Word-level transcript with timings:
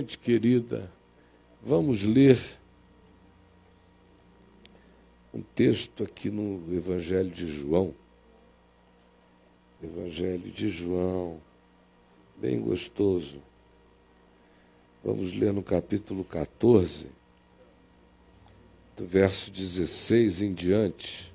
Gente 0.00 0.16
querida, 0.16 0.90
vamos 1.62 2.04
ler 2.04 2.38
um 5.34 5.42
texto 5.42 6.02
aqui 6.02 6.30
no 6.30 6.74
Evangelho 6.74 7.28
de 7.28 7.46
João. 7.46 7.94
Evangelho 9.82 10.50
de 10.50 10.70
João, 10.70 11.38
bem 12.34 12.58
gostoso. 12.62 13.42
Vamos 15.04 15.34
ler 15.34 15.52
no 15.52 15.62
capítulo 15.62 16.24
14, 16.24 17.06
do 18.96 19.04
verso 19.04 19.50
16 19.50 20.40
em 20.40 20.54
diante. 20.54 21.30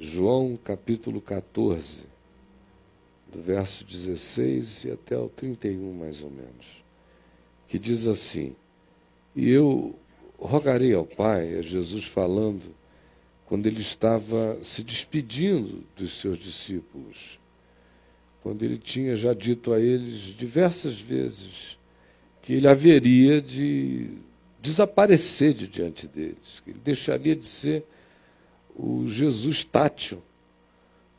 João, 0.00 0.56
capítulo 0.56 1.20
14, 1.20 2.02
do 3.32 3.40
verso 3.40 3.84
16 3.84 4.86
e 4.86 4.90
até 4.90 5.16
o 5.16 5.28
31, 5.28 5.92
mais 5.92 6.20
ou 6.20 6.30
menos, 6.30 6.83
que 7.74 7.78
diz 7.80 8.06
assim: 8.06 8.54
E 9.34 9.50
eu 9.50 9.98
rogarei 10.38 10.94
ao 10.94 11.04
Pai, 11.04 11.58
é 11.58 11.60
Jesus 11.60 12.04
falando, 12.04 12.62
quando 13.46 13.66
ele 13.66 13.80
estava 13.80 14.56
se 14.62 14.84
despedindo 14.84 15.82
dos 15.96 16.20
seus 16.20 16.38
discípulos, 16.38 17.36
quando 18.44 18.62
ele 18.62 18.78
tinha 18.78 19.16
já 19.16 19.34
dito 19.34 19.72
a 19.72 19.80
eles 19.80 20.36
diversas 20.36 21.00
vezes 21.00 21.76
que 22.42 22.52
ele 22.52 22.68
haveria 22.68 23.42
de 23.42 24.06
desaparecer 24.62 25.52
de 25.52 25.66
diante 25.66 26.06
deles, 26.06 26.62
que 26.64 26.70
ele 26.70 26.80
deixaria 26.84 27.34
de 27.34 27.48
ser 27.48 27.82
o 28.76 29.08
Jesus 29.08 29.64
tátil, 29.64 30.22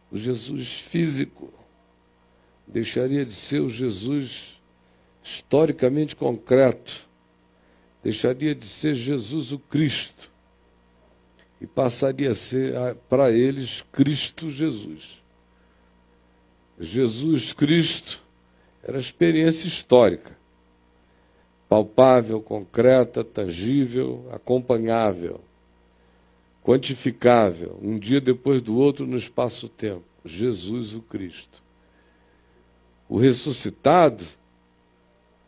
o 0.09 0.17
Jesus 0.17 0.75
físico, 0.79 1.51
deixaria 2.65 3.25
de 3.25 3.33
ser 3.33 3.59
o 3.59 3.67
Jesus 3.67 4.54
historicamente 5.25 6.15
concreto, 6.15 7.09
deixaria 8.03 8.53
de 8.53 8.67
ser 8.67 8.93
Jesus 8.93 9.51
o 9.51 9.57
Cristo 9.57 10.31
e 11.59 11.65
passaria 11.65 12.29
a 12.29 12.35
ser 12.35 12.95
para 13.09 13.31
eles 13.31 13.83
Cristo 13.91 14.51
Jesus. 14.51 15.19
Jesus 16.79 17.51
Cristo 17.51 18.21
era 18.83 18.99
experiência 18.99 19.67
histórica 19.67 20.37
palpável, 21.67 22.39
concreta, 22.39 23.23
tangível, 23.23 24.29
acompanhável, 24.31 25.41
quantificável, 26.63 27.79
um 27.81 27.97
dia 27.97 28.21
depois 28.21 28.61
do 28.61 28.77
outro 28.77 29.07
no 29.07 29.17
espaço-tempo. 29.17 30.03
Jesus 30.23 30.93
o 30.93 31.01
Cristo. 31.01 31.63
O 33.09 33.17
ressuscitado, 33.17 34.23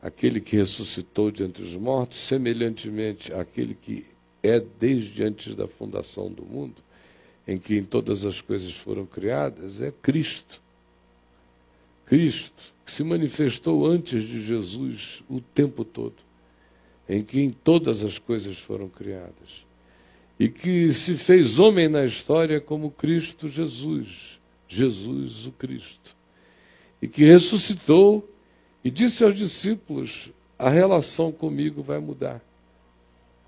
aquele 0.02 0.40
que 0.40 0.56
ressuscitou 0.56 1.32
de 1.32 1.44
entre 1.44 1.64
os 1.64 1.76
mortos, 1.76 2.20
semelhantemente 2.20 3.34
àquele 3.34 3.74
que 3.74 4.06
é 4.44 4.60
desde 4.60 5.24
antes 5.24 5.56
da 5.56 5.68
fundação 5.68 6.32
do 6.32 6.44
mundo, 6.46 6.76
em 7.48 7.58
que 7.58 7.82
todas 7.82 8.26
as 8.26 8.42
coisas 8.42 8.74
foram 8.74 9.06
criadas, 9.06 9.82
é 9.82 9.92
Cristo. 10.02 10.62
Cristo, 12.06 12.74
que 12.86 12.92
se 12.92 13.04
manifestou 13.04 13.86
antes 13.86 14.24
de 14.24 14.44
Jesus 14.44 15.24
o 15.30 15.42
tempo 15.42 15.84
todo, 15.84 16.16
em 17.08 17.24
quem 17.24 17.50
todas 17.50 18.04
as 18.04 18.20
coisas 18.20 18.58
foram 18.58 18.88
criadas, 18.88 19.66
e 20.40 20.48
que 20.48 20.94
se 20.94 21.16
fez 21.16 21.58
homem 21.58 21.88
na 21.88 22.06
história 22.06 22.62
como 22.62 22.92
Cristo 22.92 23.48
Jesus, 23.48 24.40
Jesus 24.68 25.46
o 25.46 25.52
Cristo, 25.52 26.16
e 27.02 27.08
que 27.08 27.24
ressuscitou 27.24 28.30
e 28.88 28.92
disse 28.92 29.24
aos 29.24 29.36
discípulos: 29.36 30.32
a 30.58 30.70
relação 30.70 31.32
comigo 31.32 31.84
vai 31.84 32.00
mudar. 32.00 32.42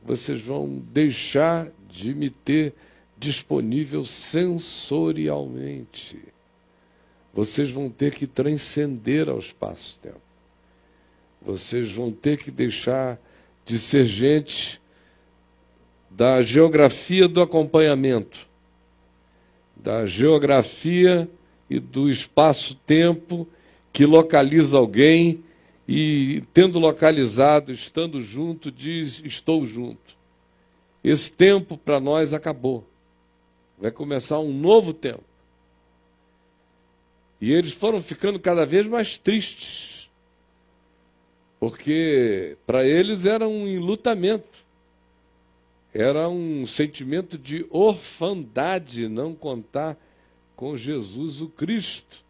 Vocês 0.04 0.40
vão 0.42 0.84
deixar 0.92 1.68
de 1.90 2.14
me 2.14 2.30
ter 2.30 2.76
disponível 3.18 4.06
sensorialmente 4.06 6.20
vocês 7.34 7.72
vão 7.72 7.90
ter 7.90 8.14
que 8.14 8.28
transcender 8.28 9.30
ao 9.30 9.40
espaço-tempo. 9.40 10.20
Vocês 11.42 11.92
vão 11.92 12.12
ter 12.12 12.38
que 12.38 12.52
deixar 12.52 13.18
de 13.66 13.80
ser 13.80 14.06
gente 14.06 14.80
da 16.10 16.42
geografia 16.42 17.28
do 17.28 17.42
acompanhamento, 17.42 18.48
da 19.76 20.06
geografia 20.06 21.30
e 21.70 21.80
do 21.80 22.10
espaço-tempo 22.10 23.48
que 23.92 24.06
localiza 24.06 24.78
alguém 24.78 25.44
e, 25.88 26.44
tendo 26.54 26.78
localizado, 26.80 27.72
estando 27.72 28.22
junto, 28.22 28.72
diz: 28.72 29.22
Estou 29.26 29.66
junto. 29.66 30.18
Esse 31.04 31.32
tempo 31.32 31.78
para 31.78 32.00
nós 32.00 32.34
acabou. 32.34 32.86
Vai 33.78 33.92
começar 33.92 34.40
um 34.40 34.54
novo 34.54 34.94
tempo. 34.94 35.24
E 37.42 37.54
eles 37.54 37.72
foram 37.72 38.02
ficando 38.02 38.40
cada 38.40 38.66
vez 38.66 38.86
mais 38.86 39.18
tristes, 39.18 40.10
porque 41.58 42.58
para 42.68 42.86
eles 42.86 43.26
era 43.26 43.48
um 43.48 43.66
enlutamento, 43.66 44.66
era 45.94 46.28
um 46.28 46.68
sentimento 46.68 47.38
de 47.38 47.66
orfandade 47.70 49.08
não 49.08 49.34
contar 49.34 49.98
com 50.54 50.76
Jesus 50.76 51.40
o 51.40 51.48
Cristo, 51.48 52.26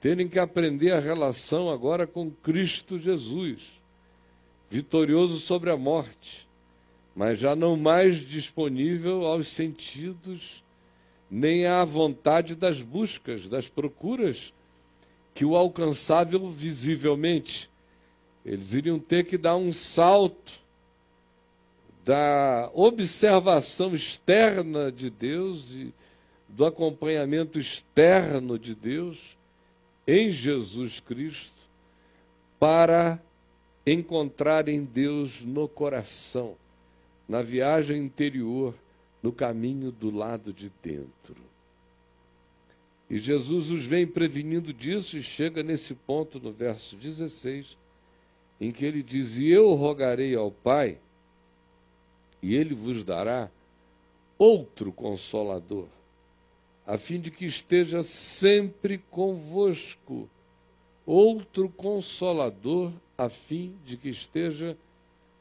terem 0.00 0.28
que 0.28 0.38
aprender 0.38 0.92
a 0.92 0.98
relação 0.98 1.70
agora 1.70 2.06
com 2.06 2.30
Cristo 2.30 2.98
Jesus, 2.98 3.60
vitorioso 4.70 5.38
sobre 5.38 5.70
a 5.70 5.76
morte, 5.76 6.48
mas 7.14 7.38
já 7.38 7.54
não 7.54 7.76
mais 7.76 8.18
disponível 8.18 9.26
aos 9.26 9.48
sentidos 9.48 10.64
nem 11.30 11.66
à 11.66 11.84
vontade 11.84 12.56
das 12.56 12.82
buscas, 12.82 13.46
das 13.46 13.68
procuras 13.68 14.52
que 15.32 15.44
o 15.44 15.54
alcançável 15.54 16.50
visivelmente. 16.50 17.70
Eles 18.44 18.72
iriam 18.72 18.98
ter 18.98 19.24
que 19.24 19.38
dar 19.38 19.54
um 19.56 19.72
salto 19.72 20.58
da 22.04 22.70
observação 22.74 23.94
externa 23.94 24.90
de 24.90 25.08
Deus 25.08 25.70
e 25.72 25.94
do 26.48 26.64
acompanhamento 26.64 27.60
externo 27.60 28.58
de 28.58 28.74
Deus 28.74 29.38
em 30.06 30.30
Jesus 30.30 31.00
Cristo 31.00 31.68
para 32.58 33.20
encontrar 33.86 34.68
em 34.68 34.84
Deus 34.84 35.42
no 35.42 35.68
coração, 35.68 36.56
na 37.28 37.42
viagem 37.42 38.02
interior 38.02 38.74
no 39.22 39.32
caminho 39.32 39.90
do 39.90 40.10
lado 40.10 40.52
de 40.52 40.70
dentro. 40.82 41.36
E 43.08 43.18
Jesus 43.18 43.70
os 43.70 43.84
vem 43.84 44.06
prevenindo 44.06 44.72
disso 44.72 45.16
e 45.18 45.22
chega 45.22 45.62
nesse 45.62 45.94
ponto 45.94 46.38
no 46.38 46.52
verso 46.52 46.96
16, 46.96 47.76
em 48.60 48.70
que 48.70 48.84
ele 48.84 49.02
diz: 49.02 49.36
E 49.36 49.48
eu 49.48 49.74
rogarei 49.74 50.34
ao 50.34 50.50
Pai, 50.50 50.98
e 52.42 52.54
ele 52.54 52.74
vos 52.74 53.02
dará 53.02 53.50
outro 54.38 54.92
consolador, 54.92 55.88
a 56.90 56.98
fim 56.98 57.20
de 57.20 57.30
que 57.30 57.46
esteja 57.46 58.02
sempre 58.02 58.98
convosco. 58.98 60.28
Outro 61.06 61.68
consolador, 61.68 62.92
a 63.16 63.28
fim 63.28 63.76
de 63.86 63.96
que 63.96 64.08
esteja 64.08 64.76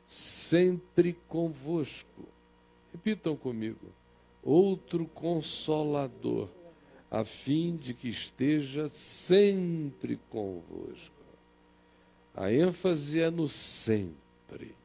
sempre 0.07 1.13
convosco. 1.27 2.23
Repitam 2.91 3.35
comigo. 3.35 3.87
Outro 4.43 5.07
consolador, 5.07 6.49
a 7.09 7.25
fim 7.25 7.75
de 7.77 7.95
que 7.95 8.09
esteja 8.09 8.87
sempre 8.87 10.19
convosco. 10.29 11.15
A 12.35 12.53
ênfase 12.53 13.21
é 13.21 13.31
no 13.31 13.49
sempre. 13.49 14.75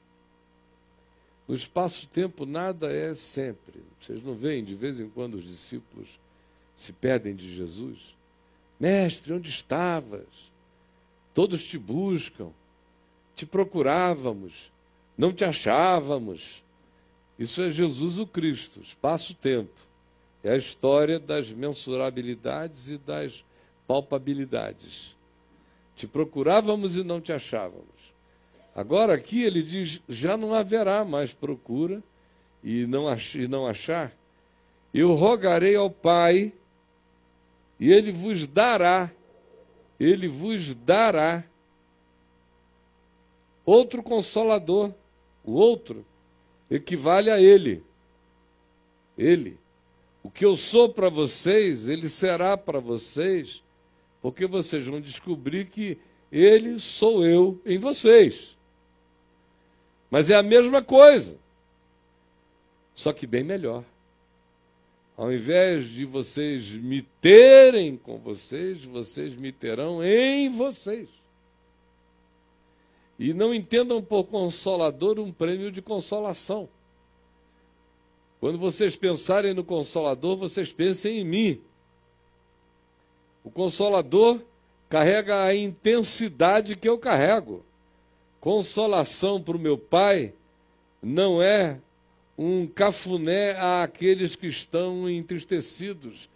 No 1.46 1.54
espaço-tempo, 1.54 2.46
nada 2.46 2.90
é 2.90 3.12
sempre. 3.12 3.82
Vocês 4.00 4.24
não 4.24 4.34
veem, 4.34 4.64
de 4.64 4.74
vez 4.74 4.98
em 4.98 5.10
quando, 5.10 5.34
os 5.34 5.44
discípulos 5.44 6.23
se 6.76 6.92
pedem 6.92 7.34
de 7.34 7.54
Jesus? 7.54 8.14
Mestre, 8.78 9.32
onde 9.32 9.48
estavas? 9.48 10.52
Todos 11.32 11.64
te 11.64 11.78
buscam, 11.78 12.50
te 13.34 13.44
procurávamos, 13.44 14.72
não 15.16 15.32
te 15.32 15.44
achávamos. 15.44 16.62
Isso 17.38 17.62
é 17.62 17.70
Jesus 17.70 18.18
o 18.18 18.26
Cristo, 18.26 18.80
espaço-tempo. 18.80 19.72
É 20.42 20.52
a 20.52 20.56
história 20.56 21.18
das 21.18 21.50
mensurabilidades 21.50 22.90
e 22.90 22.98
das 22.98 23.44
palpabilidades. 23.86 25.16
Te 25.96 26.06
procurávamos 26.06 26.96
e 26.96 27.02
não 27.02 27.20
te 27.20 27.32
achávamos. 27.32 27.84
Agora 28.74 29.14
aqui 29.14 29.42
ele 29.42 29.62
diz: 29.62 30.00
já 30.08 30.36
não 30.36 30.52
haverá 30.52 31.04
mais 31.04 31.32
procura 31.32 32.02
e 32.62 32.86
não, 32.86 33.08
ach 33.08 33.34
e 33.34 33.48
não 33.48 33.66
achar. 33.66 34.12
Eu 34.92 35.14
rogarei 35.14 35.76
ao 35.76 35.90
Pai 35.90 36.52
e 37.78 37.92
ele 37.92 38.12
vos 38.12 38.46
dará, 38.46 39.10
ele 39.98 40.28
vos 40.28 40.74
dará 40.74 41.44
outro 43.64 44.02
consolador. 44.02 44.92
O 45.44 45.52
outro 45.52 46.04
equivale 46.70 47.30
a 47.30 47.40
ele. 47.40 47.84
Ele. 49.16 49.58
O 50.22 50.30
que 50.30 50.44
eu 50.44 50.56
sou 50.56 50.88
para 50.88 51.10
vocês, 51.10 51.88
ele 51.88 52.08
será 52.08 52.56
para 52.56 52.80
vocês, 52.80 53.62
porque 54.22 54.46
vocês 54.46 54.86
vão 54.86 55.00
descobrir 55.00 55.66
que 55.66 55.98
ele 56.32 56.78
sou 56.78 57.26
eu 57.26 57.60
em 57.66 57.78
vocês. 57.78 58.56
Mas 60.10 60.30
é 60.30 60.34
a 60.34 60.42
mesma 60.42 60.82
coisa, 60.82 61.38
só 62.94 63.12
que 63.12 63.26
bem 63.26 63.44
melhor. 63.44 63.84
Ao 65.16 65.32
invés 65.32 65.84
de 65.84 66.04
vocês 66.04 66.72
me 66.72 67.02
terem 67.02 67.96
com 67.96 68.18
vocês, 68.18 68.84
vocês 68.84 69.34
me 69.34 69.52
terão 69.52 70.02
em 70.02 70.50
vocês. 70.50 71.08
E 73.16 73.32
não 73.32 73.54
entendam 73.54 74.02
por 74.02 74.24
consolador 74.24 75.20
um 75.20 75.32
prêmio 75.32 75.70
de 75.70 75.80
consolação. 75.80 76.68
Quando 78.40 78.58
vocês 78.58 78.96
pensarem 78.96 79.54
no 79.54 79.62
consolador, 79.62 80.36
vocês 80.36 80.72
pensem 80.72 81.18
em 81.18 81.24
mim. 81.24 81.60
O 83.44 83.50
consolador 83.50 84.40
carrega 84.88 85.44
a 85.44 85.54
intensidade 85.54 86.74
que 86.76 86.88
eu 86.88 86.98
carrego. 86.98 87.64
Consolação 88.40 89.40
para 89.40 89.56
o 89.56 89.60
meu 89.60 89.78
pai 89.78 90.34
não 91.00 91.40
é 91.40 91.80
um 92.36 92.66
cafuné 92.66 93.52
àqueles 93.82 94.34
que 94.34 94.46
estão 94.46 95.08
entristecidos. 95.08 96.28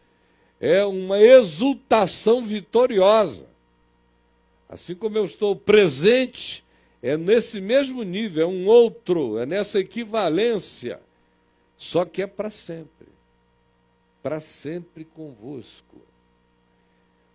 É 0.60 0.84
uma 0.84 1.20
exultação 1.20 2.44
vitoriosa. 2.44 3.46
Assim 4.68 4.94
como 4.94 5.16
eu 5.16 5.24
estou 5.24 5.56
presente, 5.56 6.64
é 7.02 7.16
nesse 7.16 7.60
mesmo 7.60 8.02
nível, 8.02 8.44
é 8.44 8.46
um 8.46 8.66
outro, 8.66 9.38
é 9.38 9.46
nessa 9.46 9.78
equivalência. 9.78 11.00
Só 11.76 12.04
que 12.04 12.22
é 12.22 12.26
para 12.26 12.50
sempre. 12.50 13.08
Para 14.22 14.40
sempre 14.40 15.04
convosco. 15.04 15.96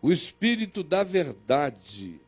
O 0.02 0.12
Espírito 0.12 0.84
da 0.84 1.04
verdade. 1.04 2.20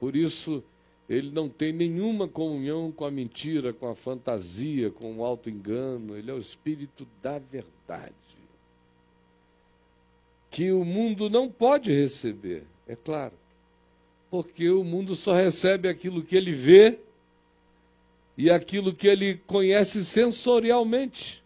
Por 0.00 0.16
isso, 0.16 0.64
ele 1.10 1.32
não 1.32 1.48
tem 1.48 1.72
nenhuma 1.72 2.28
comunhão 2.28 2.92
com 2.92 3.04
a 3.04 3.10
mentira, 3.10 3.72
com 3.72 3.88
a 3.88 3.96
fantasia, 3.96 4.92
com 4.92 5.16
o 5.16 5.24
auto-engano. 5.24 6.16
Ele 6.16 6.30
é 6.30 6.34
o 6.34 6.38
Espírito 6.38 7.04
da 7.20 7.40
verdade. 7.40 8.14
Que 10.48 10.70
o 10.70 10.84
mundo 10.84 11.28
não 11.28 11.48
pode 11.50 11.92
receber, 11.92 12.62
é 12.86 12.94
claro. 12.94 13.34
Porque 14.30 14.70
o 14.70 14.84
mundo 14.84 15.16
só 15.16 15.34
recebe 15.34 15.88
aquilo 15.88 16.22
que 16.22 16.36
ele 16.36 16.52
vê 16.52 17.00
e 18.38 18.48
aquilo 18.48 18.94
que 18.94 19.08
ele 19.08 19.34
conhece 19.48 20.04
sensorialmente. 20.04 21.42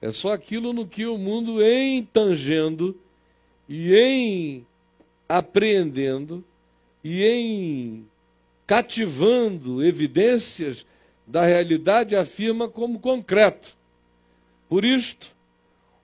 É 0.00 0.12
só 0.12 0.32
aquilo 0.32 0.72
no 0.72 0.86
que 0.86 1.04
o 1.04 1.18
mundo, 1.18 1.60
em 1.64 2.04
tangendo 2.04 2.96
e 3.68 3.92
em 3.92 4.66
apreendendo 5.28 6.44
e 7.02 7.24
em 7.24 8.09
cativando 8.70 9.84
evidências 9.84 10.86
da 11.26 11.44
realidade, 11.44 12.14
afirma 12.14 12.68
como 12.68 13.00
concreto. 13.00 13.76
Por 14.68 14.84
isto, 14.84 15.34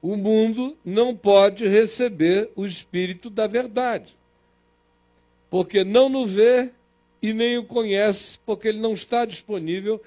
o 0.03 0.17
mundo 0.17 0.77
não 0.85 1.15
pode 1.15 1.65
receber 1.69 2.51
o 2.57 2.67
Espírito 2.67 3.31
da 3.31 3.47
verdade, 3.47 4.17
porque 5.49 5.85
não 5.85 6.09
o 6.09 6.27
vê 6.27 6.73
e 7.23 7.33
nem 7.33 7.57
o 7.57 7.63
conhece, 7.63 8.37
porque 8.45 8.67
ele 8.67 8.81
não 8.81 8.95
está 8.95 9.25
disponível 9.25 10.03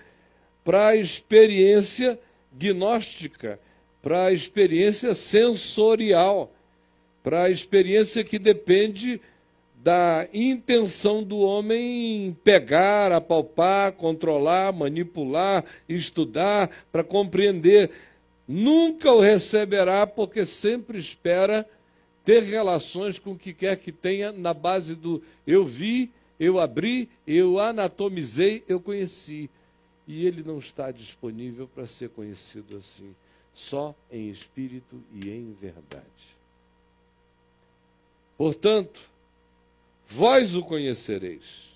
para 0.62 0.88
a 0.88 0.96
experiência 0.98 2.20
gnóstica, 2.52 3.58
para 4.02 4.26
a 4.26 4.34
experiência 4.34 5.16
sensorial, 5.16 6.54
para 7.24 7.44
a 7.44 7.50
experiência 7.50 8.22
que 8.22 8.38
depende 8.38 9.22
da 9.82 10.28
intenção 10.34 11.24
do 11.24 11.40
homem 11.40 12.36
pegar, 12.44 13.14
apalpar, 13.14 13.94
controlar, 13.94 14.74
manipular, 14.74 15.64
estudar, 15.88 16.70
para 16.92 17.04
compreender. 17.04 17.90
Nunca 18.46 19.12
o 19.14 19.22
receberá, 19.22 20.06
porque 20.06 20.46
sempre 20.46 20.98
espera 20.98 21.66
ter 22.26 22.44
relações 22.44 23.18
com 23.18 23.32
o 23.32 23.38
que 23.38 23.54
quer 23.54 23.78
que 23.78 23.92
tenha 23.92 24.34
na 24.34 24.54
base 24.54 24.96
do 24.96 25.24
eu 25.48 25.64
vi, 25.64 26.12
eu 26.38 26.60
abri, 26.60 27.10
eu 27.26 27.58
anatomizei, 27.58 28.64
eu 28.68 28.82
conheci. 28.82 29.50
E 30.06 30.26
ele 30.26 30.44
não 30.44 30.60
está 30.60 30.92
disponível 30.92 31.70
para 31.74 31.88
ser 31.88 32.10
conhecido 32.10 32.76
assim, 32.76 33.16
só 33.54 33.96
em 34.12 34.30
espírito 34.30 35.02
e 35.14 35.30
em 35.30 35.54
verdade. 35.54 36.04
Portanto, 38.38 39.02
vós 40.10 40.56
o 40.56 40.64
conhecereis, 40.64 41.70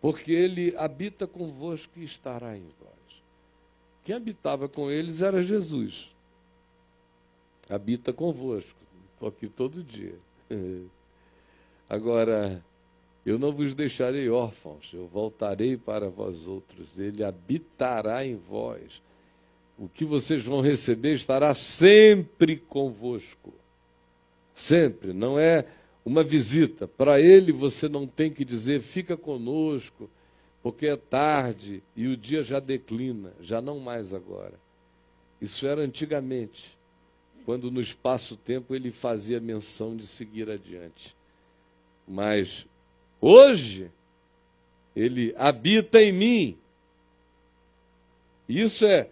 porque 0.00 0.32
ele 0.32 0.74
habita 0.76 1.26
convosco 1.26 1.92
e 1.96 2.04
estará 2.04 2.56
em 2.56 2.66
vós. 2.80 3.22
Quem 4.04 4.16
habitava 4.16 4.68
com 4.68 4.90
eles 4.90 5.22
era 5.22 5.42
Jesus. 5.42 6.12
Habita 7.68 8.12
convosco. 8.12 8.80
Estou 9.14 9.28
aqui 9.28 9.48
todo 9.48 9.84
dia. 9.84 10.16
Agora, 11.88 12.64
eu 13.24 13.38
não 13.38 13.52
vos 13.52 13.74
deixarei 13.74 14.28
órfãos, 14.28 14.90
eu 14.92 15.06
voltarei 15.06 15.76
para 15.76 16.08
vós 16.08 16.46
outros, 16.46 16.98
ele 16.98 17.22
habitará 17.22 18.26
em 18.26 18.34
vós. 18.34 19.00
O 19.78 19.88
que 19.88 20.04
vocês 20.04 20.42
vão 20.42 20.60
receber 20.60 21.12
estará 21.12 21.54
sempre 21.54 22.56
convosco. 22.56 23.52
Sempre, 24.54 25.12
não 25.12 25.38
é 25.38 25.66
uma 26.04 26.22
visita. 26.22 26.86
Para 26.86 27.20
ele 27.20 27.52
você 27.52 27.88
não 27.88 28.06
tem 28.06 28.30
que 28.30 28.44
dizer, 28.44 28.80
fica 28.80 29.16
conosco, 29.16 30.10
porque 30.62 30.86
é 30.86 30.96
tarde 30.96 31.82
e 31.96 32.06
o 32.06 32.16
dia 32.16 32.42
já 32.42 32.60
declina, 32.60 33.32
já 33.40 33.60
não 33.60 33.78
mais 33.78 34.12
agora. 34.12 34.54
Isso 35.40 35.66
era 35.66 35.80
antigamente, 35.80 36.78
quando 37.44 37.70
no 37.70 37.80
espaço-tempo 37.80 38.74
ele 38.74 38.92
fazia 38.92 39.40
menção 39.40 39.96
de 39.96 40.06
seguir 40.06 40.48
adiante. 40.48 41.16
Mas 42.06 42.66
hoje, 43.20 43.90
ele 44.94 45.34
habita 45.36 46.00
em 46.00 46.12
mim. 46.12 46.58
Isso 48.48 48.84
é 48.84 49.08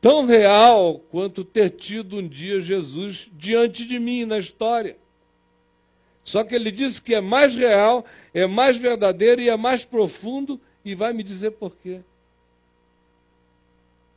tão 0.00 0.26
real 0.26 0.98
quanto 1.10 1.44
ter 1.44 1.70
tido 1.70 2.18
um 2.18 2.28
dia 2.28 2.60
Jesus 2.60 3.30
diante 3.32 3.86
de 3.86 3.98
mim 3.98 4.26
na 4.26 4.38
história. 4.38 4.98
Só 6.24 6.42
que 6.42 6.54
ele 6.54 6.70
disse 6.70 7.02
que 7.02 7.14
é 7.14 7.20
mais 7.20 7.54
real, 7.54 8.04
é 8.32 8.46
mais 8.46 8.78
verdadeiro 8.78 9.42
e 9.42 9.50
é 9.50 9.56
mais 9.56 9.84
profundo, 9.84 10.58
e 10.84 10.94
vai 10.94 11.12
me 11.12 11.22
dizer 11.22 11.52
por 11.52 11.76
quê. 11.76 12.00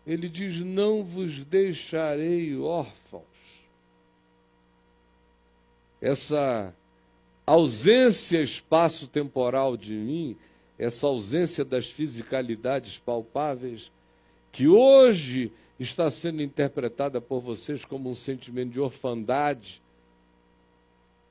Ele 0.05 0.29
diz: 0.29 0.61
Não 0.61 1.03
vos 1.03 1.43
deixarei 1.43 2.57
órfãos. 2.57 3.23
Essa 6.01 6.73
ausência 7.45 8.41
espaço-temporal 8.41 9.75
de 9.75 9.93
mim, 9.93 10.37
essa 10.77 11.07
ausência 11.07 11.65
das 11.65 11.89
fisicalidades 11.89 12.99
palpáveis, 12.99 13.91
que 14.51 14.67
hoje 14.67 15.51
está 15.79 16.09
sendo 16.09 16.41
interpretada 16.41 17.19
por 17.19 17.41
vocês 17.41 17.83
como 17.83 18.09
um 18.09 18.13
sentimento 18.13 18.71
de 18.71 18.79
orfandade, 18.79 19.81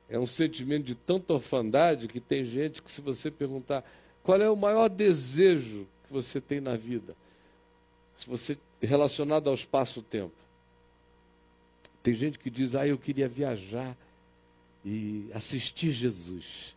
é 0.08 0.18
um 0.18 0.26
sentimento 0.26 0.84
de 0.84 0.94
tanta 0.94 1.34
orfandade 1.34 2.06
que 2.08 2.20
tem 2.20 2.44
gente 2.44 2.80
que, 2.80 2.90
se 2.90 3.00
você 3.00 3.30
perguntar 3.30 3.84
qual 4.22 4.40
é 4.40 4.48
o 4.48 4.56
maior 4.56 4.88
desejo 4.88 5.86
que 6.06 6.12
você 6.12 6.40
tem 6.40 6.60
na 6.60 6.76
vida, 6.76 7.16
se 8.16 8.28
você 8.28 8.56
relacionado 8.80 9.48
ao 9.48 9.54
espaço-tempo, 9.54 10.34
tem 12.02 12.14
gente 12.14 12.38
que 12.38 12.48
diz: 12.48 12.74
Ah, 12.74 12.86
eu 12.86 12.98
queria 12.98 13.28
viajar 13.28 13.96
e 14.84 15.28
assistir 15.34 15.90
Jesus. 15.90 16.76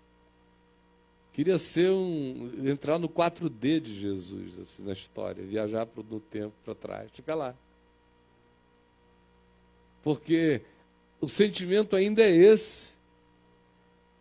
Queria 1.33 1.59
ser 1.59 1.91
um. 1.91 2.51
entrar 2.65 2.98
no 2.98 3.07
4D 3.07 3.79
de 3.79 4.00
Jesus, 4.00 4.59
assim, 4.59 4.83
na 4.83 4.93
história, 4.93 5.45
viajar 5.45 5.86
pro, 5.86 6.03
no 6.03 6.19
tempo 6.19 6.53
para 6.65 6.74
trás. 6.74 7.12
Fica 7.13 7.36
lá. 7.36 7.55
Porque 10.01 10.62
o 11.21 11.29
sentimento 11.29 11.95
ainda 11.95 12.24
é 12.24 12.36
esse 12.36 12.99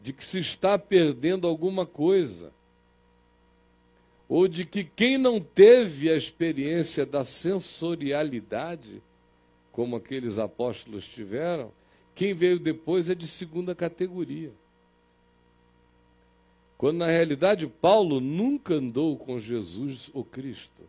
de 0.00 0.12
que 0.12 0.24
se 0.24 0.38
está 0.38 0.78
perdendo 0.78 1.46
alguma 1.46 1.84
coisa, 1.84 2.52
ou 4.28 4.46
de 4.46 4.64
que 4.64 4.84
quem 4.84 5.16
não 5.16 5.40
teve 5.40 6.10
a 6.10 6.16
experiência 6.16 7.06
da 7.06 7.24
sensorialidade, 7.24 9.02
como 9.72 9.96
aqueles 9.96 10.38
apóstolos 10.38 11.06
tiveram, 11.06 11.72
quem 12.14 12.34
veio 12.34 12.58
depois 12.58 13.08
é 13.08 13.14
de 13.14 13.26
segunda 13.26 13.74
categoria. 13.74 14.52
Quando 16.76 16.98
na 16.98 17.06
realidade 17.06 17.66
Paulo 17.66 18.20
nunca 18.20 18.74
andou 18.74 19.16
com 19.16 19.38
Jesus 19.38 20.10
o 20.12 20.22
Cristo, 20.22 20.82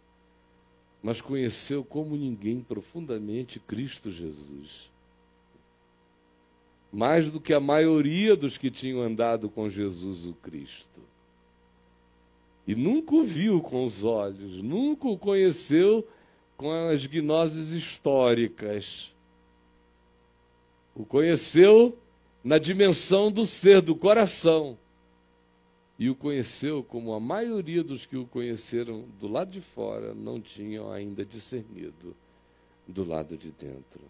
mas 1.01 1.21
conheceu 1.21 1.83
como 1.83 2.15
ninguém 2.15 2.61
profundamente 2.61 3.59
Cristo 3.59 4.11
Jesus. 4.11 4.91
Mais 6.91 7.29
do 7.29 7.39
que 7.39 7.53
a 7.53 7.59
maioria 7.59 8.35
dos 8.35 8.57
que 8.57 8.71
tinham 8.71 9.01
andado 9.01 9.49
com 9.49 9.69
Jesus 9.69 10.25
o 10.25 10.33
Cristo. 10.33 10.99
E 12.65 12.75
nunca 12.75 13.15
o 13.15 13.23
viu 13.23 13.61
com 13.61 13.85
os 13.85 14.03
olhos, 14.03 14.61
nunca 14.61 15.07
o 15.07 15.17
conheceu 15.17 16.07
com 16.55 16.71
as 16.71 17.05
gnoses 17.05 17.71
históricas. 17.71 19.13
O 20.95 21.05
conheceu 21.05 21.97
na 22.43 22.57
dimensão 22.57 23.31
do 23.31 23.45
ser, 23.45 23.81
do 23.81 23.95
coração. 23.95 24.77
E 25.97 26.09
o 26.09 26.15
conheceu 26.15 26.83
como 26.83 27.13
a 27.13 27.19
maioria 27.19 27.83
dos 27.83 28.05
que 28.05 28.15
o 28.15 28.25
conheceram 28.25 29.03
do 29.19 29.27
lado 29.27 29.51
de 29.51 29.61
fora 29.61 30.13
não 30.13 30.39
tinham 30.39 30.91
ainda 30.91 31.25
discernido 31.25 32.15
do 32.87 33.03
lado 33.03 33.37
de 33.37 33.51
dentro. 33.51 34.01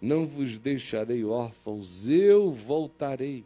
Não 0.00 0.26
vos 0.26 0.58
deixarei 0.58 1.24
órfãos, 1.24 2.08
eu 2.08 2.52
voltarei. 2.52 3.44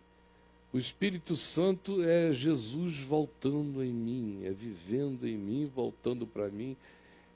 O 0.73 0.78
Espírito 0.78 1.37
Santo 1.37 2.02
é 2.02 2.32
Jesus 2.32 3.00
voltando 3.00 3.82
em 3.82 3.92
mim, 3.92 4.40
é 4.44 4.50
vivendo 4.50 5.26
em 5.26 5.37
mim, 5.37 5.70
voltando 5.73 6.26
para 6.26 6.49
mim, 6.49 6.76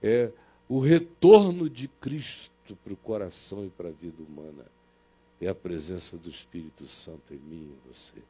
é 0.02 0.30
o 0.68 0.80
retorno 0.80 1.70
de 1.70 1.88
Cristo 1.88 2.76
para 2.84 2.92
o 2.92 2.96
coração 2.96 3.64
e 3.64 3.70
para 3.70 3.88
a 3.88 3.92
vida 3.92 4.22
humana. 4.22 4.66
É 5.40 5.48
a 5.48 5.54
presença 5.54 6.16
do 6.16 6.28
Espírito 6.28 6.87
Santo 6.88 7.32
em 7.32 7.38
mim 7.38 7.72
e 7.72 7.88
você. 7.88 8.20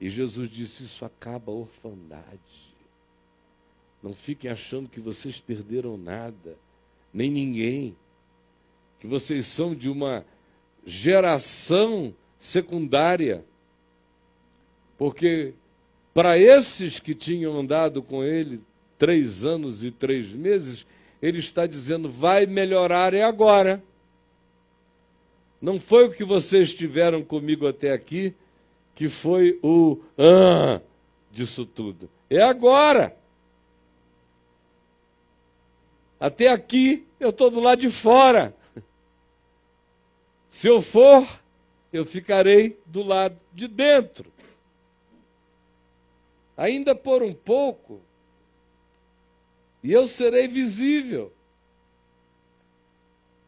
E 0.00 0.08
Jesus 0.08 0.48
disse: 0.48 0.84
Isso 0.84 1.04
acaba 1.04 1.52
a 1.52 1.54
orfandade. 1.54 2.74
Não 4.02 4.14
fiquem 4.14 4.50
achando 4.50 4.88
que 4.88 5.00
vocês 5.00 5.38
perderam 5.38 5.98
nada, 5.98 6.56
nem 7.12 7.30
ninguém. 7.30 7.94
Que 9.00 9.06
vocês 9.06 9.46
são 9.46 9.74
de 9.74 9.88
uma 9.88 10.24
geração 10.84 12.14
secundária. 12.38 13.44
Porque 14.96 15.54
para 16.14 16.38
esses 16.38 17.00
que 17.00 17.14
tinham 17.14 17.58
andado 17.58 18.02
com 18.02 18.22
ele 18.22 18.60
três 18.98 19.44
anos 19.44 19.82
e 19.82 19.90
três 19.90 20.32
meses, 20.32 20.86
ele 21.22 21.38
está 21.38 21.66
dizendo: 21.66 22.08
vai 22.08 22.46
melhorar 22.46 23.14
é 23.14 23.22
agora. 23.22 23.82
Não 25.60 25.80
foi 25.80 26.06
o 26.06 26.12
que 26.12 26.24
vocês 26.24 26.72
tiveram 26.72 27.22
comigo 27.22 27.66
até 27.66 27.92
aqui 27.92 28.34
que 28.94 29.08
foi 29.08 29.58
o 29.62 29.98
ah 30.18 30.80
disso 31.30 31.64
tudo. 31.64 32.10
É 32.28 32.42
agora. 32.42 33.16
Até 36.18 36.48
aqui 36.48 37.06
eu 37.18 37.30
estou 37.30 37.50
do 37.50 37.60
lado 37.60 37.80
de 37.80 37.90
fora. 37.90 38.54
Se 40.50 40.66
eu 40.66 40.82
for, 40.82 41.26
eu 41.92 42.04
ficarei 42.04 42.76
do 42.84 43.04
lado 43.04 43.38
de 43.54 43.68
dentro. 43.68 44.30
Ainda 46.56 46.94
por 46.94 47.22
um 47.22 47.32
pouco, 47.32 48.00
e 49.82 49.92
eu 49.92 50.06
serei 50.08 50.48
visível. 50.48 51.32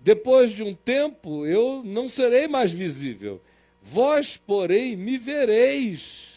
Depois 0.00 0.52
de 0.52 0.62
um 0.62 0.74
tempo, 0.74 1.44
eu 1.44 1.82
não 1.84 2.08
serei 2.08 2.48
mais 2.48 2.70
visível. 2.70 3.40
Vós, 3.82 4.36
porém, 4.36 4.96
me 4.96 5.18
vereis. 5.18 6.32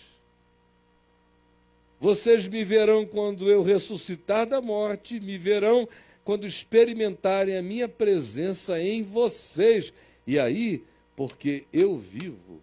Vocês 2.00 2.48
me 2.48 2.64
verão 2.64 3.06
quando 3.06 3.50
eu 3.50 3.64
ressuscitar 3.64 4.46
da 4.46 4.62
morte, 4.62 5.20
me 5.20 5.38
verão 5.38 5.88
quando 6.24 6.46
experimentarem 6.46 7.56
a 7.56 7.62
minha 7.62 7.88
presença 7.88 8.82
em 8.82 9.02
vocês. 9.02 9.94
E 10.28 10.40
aí, 10.40 10.84
porque 11.16 11.66
eu 11.72 11.98
vivo, 11.98 12.62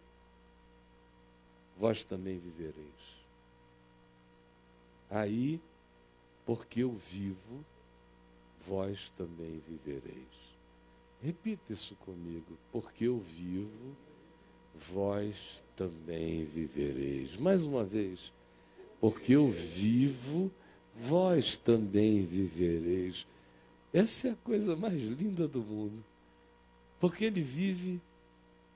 vós 1.78 2.04
também 2.04 2.38
vivereis. 2.38 3.02
Aí, 5.10 5.60
porque 6.46 6.82
eu 6.82 6.92
vivo, 7.10 7.64
vós 8.66 9.12
também 9.16 9.60
vivereis. 9.68 10.42
Repita 11.22 11.72
isso 11.72 11.94
comigo. 11.96 12.58
Porque 12.72 13.04
eu 13.04 13.18
vivo, 13.18 13.96
vós 14.92 15.62
também 15.76 16.44
vivereis. 16.44 17.36
Mais 17.36 17.62
uma 17.62 17.84
vez. 17.84 18.32
Porque 19.00 19.32
eu 19.32 19.48
vivo, 19.48 20.50
vós 20.96 21.56
também 21.56 22.24
vivereis. 22.24 23.26
Essa 23.92 24.28
é 24.28 24.30
a 24.32 24.36
coisa 24.36 24.74
mais 24.74 25.00
linda 25.00 25.46
do 25.46 25.60
mundo. 25.60 26.02
Porque 27.02 27.24
ele 27.24 27.42
vive, 27.42 28.00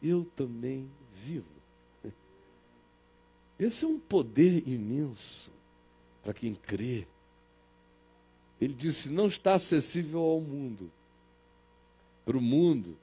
eu 0.02 0.24
também 0.34 0.90
vivo. 1.14 1.46
Esse 3.56 3.84
é 3.84 3.88
um 3.88 4.00
poder 4.00 4.66
imenso 4.66 5.48
para 6.24 6.34
quem 6.34 6.52
crê. 6.52 7.06
Ele 8.60 8.74
disse: 8.74 9.10
não 9.10 9.28
está 9.28 9.54
acessível 9.54 10.18
ao 10.22 10.40
mundo. 10.40 10.90
Para 12.24 12.36
o 12.36 12.40
mundo, 12.40 12.96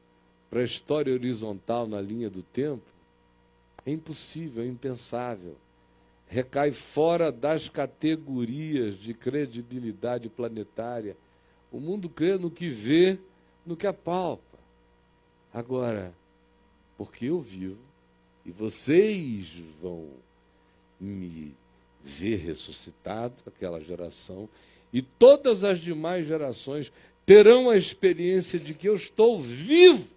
para 0.50 0.60
a 0.60 0.66
história 0.66 1.14
horizontal 1.14 1.88
na 1.88 2.02
linha 2.02 2.30
do 2.30 2.44
tempo, 2.44 2.84
é 3.86 3.92
impossível, 3.92 4.62
é 4.62 4.68
impensável. 4.68 5.56
Recai 6.28 6.74
fora 6.74 7.32
das 7.32 7.70
categorias 7.70 8.96
de 8.96 9.14
credibilidade 9.14 10.28
planetária. 10.28 11.16
O 11.72 11.80
mundo 11.80 12.10
crê 12.10 12.38
no 12.38 12.52
que 12.52 12.68
vê, 12.68 13.18
no 13.66 13.78
que 13.78 13.88
apalpa. 13.88 14.53
Agora, 15.54 16.14
porque 16.98 17.26
eu 17.26 17.40
vivo 17.40 17.78
e 18.46 18.52
vocês 18.52 19.48
vão 19.82 20.10
me 21.00 21.56
ver 22.04 22.38
ressuscitado, 22.38 23.36
aquela 23.46 23.80
geração, 23.80 24.50
e 24.92 25.02
todas 25.02 25.64
as 25.64 25.80
demais 25.80 26.28
gerações 26.28 26.92
terão 27.26 27.70
a 27.70 27.78
experiência 27.78 28.60
de 28.60 28.74
que 28.74 28.90
eu 28.90 28.96
estou 28.96 29.40
vivo. 29.40 30.08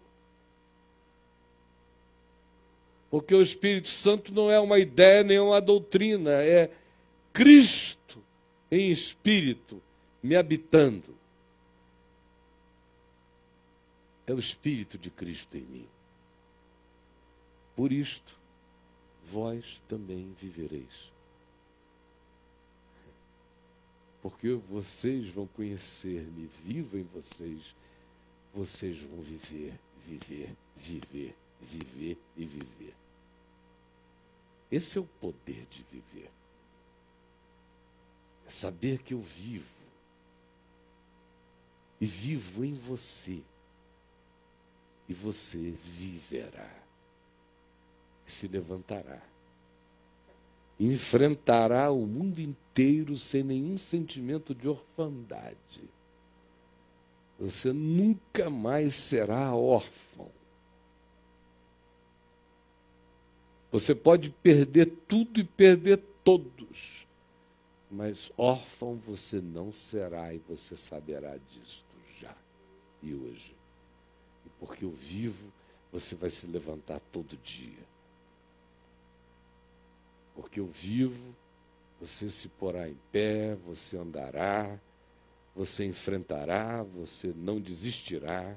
Porque 3.10 3.34
o 3.34 3.42
Espírito 3.42 3.88
Santo 3.88 4.32
não 4.32 4.50
é 4.50 4.58
uma 4.58 4.78
ideia 4.78 5.22
nem 5.22 5.38
uma 5.38 5.60
doutrina, 5.60 6.32
é 6.42 6.70
Cristo 7.32 8.18
em 8.70 8.90
espírito 8.90 9.80
me 10.22 10.34
habitando. 10.34 11.14
É 14.26 14.32
o 14.32 14.38
Espírito 14.38 14.98
de 14.98 15.10
Cristo 15.10 15.56
em 15.56 15.62
mim. 15.62 15.88
Por 17.74 17.92
isto, 17.92 18.38
vós 19.30 19.82
também 19.88 20.34
vivereis. 20.40 21.16
porque 24.26 24.54
vocês 24.54 25.28
vão 25.28 25.46
conhecer-me 25.46 26.46
vivo 26.64 26.98
em 26.98 27.04
vocês, 27.04 27.76
vocês 28.52 29.00
vão 29.00 29.22
viver, 29.22 29.78
viver, 30.04 30.52
viver, 30.76 31.36
viver 31.60 32.18
e 32.36 32.44
viver. 32.44 32.94
Esse 34.68 34.98
é 34.98 35.00
o 35.00 35.06
poder 35.20 35.64
de 35.66 35.84
viver. 35.92 36.28
É 38.48 38.50
saber 38.50 39.00
que 39.00 39.14
eu 39.14 39.22
vivo. 39.22 39.64
E 42.00 42.06
vivo 42.06 42.64
em 42.64 42.74
você. 42.74 43.40
E 45.08 45.14
você 45.14 45.74
viverá. 45.84 46.70
Se 48.26 48.48
levantará 48.48 49.22
enfrentará 50.78 51.90
o 51.90 52.06
mundo 52.06 52.38
inteiro 52.38 53.16
sem 53.16 53.42
nenhum 53.42 53.78
sentimento 53.78 54.54
de 54.54 54.68
orfandade. 54.68 55.56
Você 57.38 57.72
nunca 57.72 58.48
mais 58.50 58.94
será 58.94 59.54
órfão. 59.54 60.30
Você 63.72 63.94
pode 63.94 64.30
perder 64.30 64.86
tudo 65.08 65.40
e 65.40 65.44
perder 65.44 65.98
todos, 66.24 67.06
mas 67.90 68.30
órfão 68.36 68.96
você 68.96 69.40
não 69.40 69.72
será 69.72 70.32
e 70.32 70.38
você 70.38 70.76
saberá 70.76 71.36
disto 71.36 71.84
já 72.20 72.34
e 73.02 73.14
hoje. 73.14 73.55
Porque 74.58 74.84
eu 74.84 74.90
vivo, 74.90 75.52
você 75.92 76.14
vai 76.14 76.30
se 76.30 76.46
levantar 76.46 77.00
todo 77.12 77.36
dia 77.38 77.86
porque 80.36 80.60
eu 80.60 80.66
vivo, 80.66 81.34
você 81.98 82.28
se 82.28 82.46
porá 82.46 82.86
em 82.88 82.96
pé, 83.10 83.56
você 83.66 83.96
andará, 83.96 84.78
você 85.54 85.86
enfrentará, 85.86 86.82
você 86.82 87.32
não 87.34 87.58
desistirá, 87.58 88.54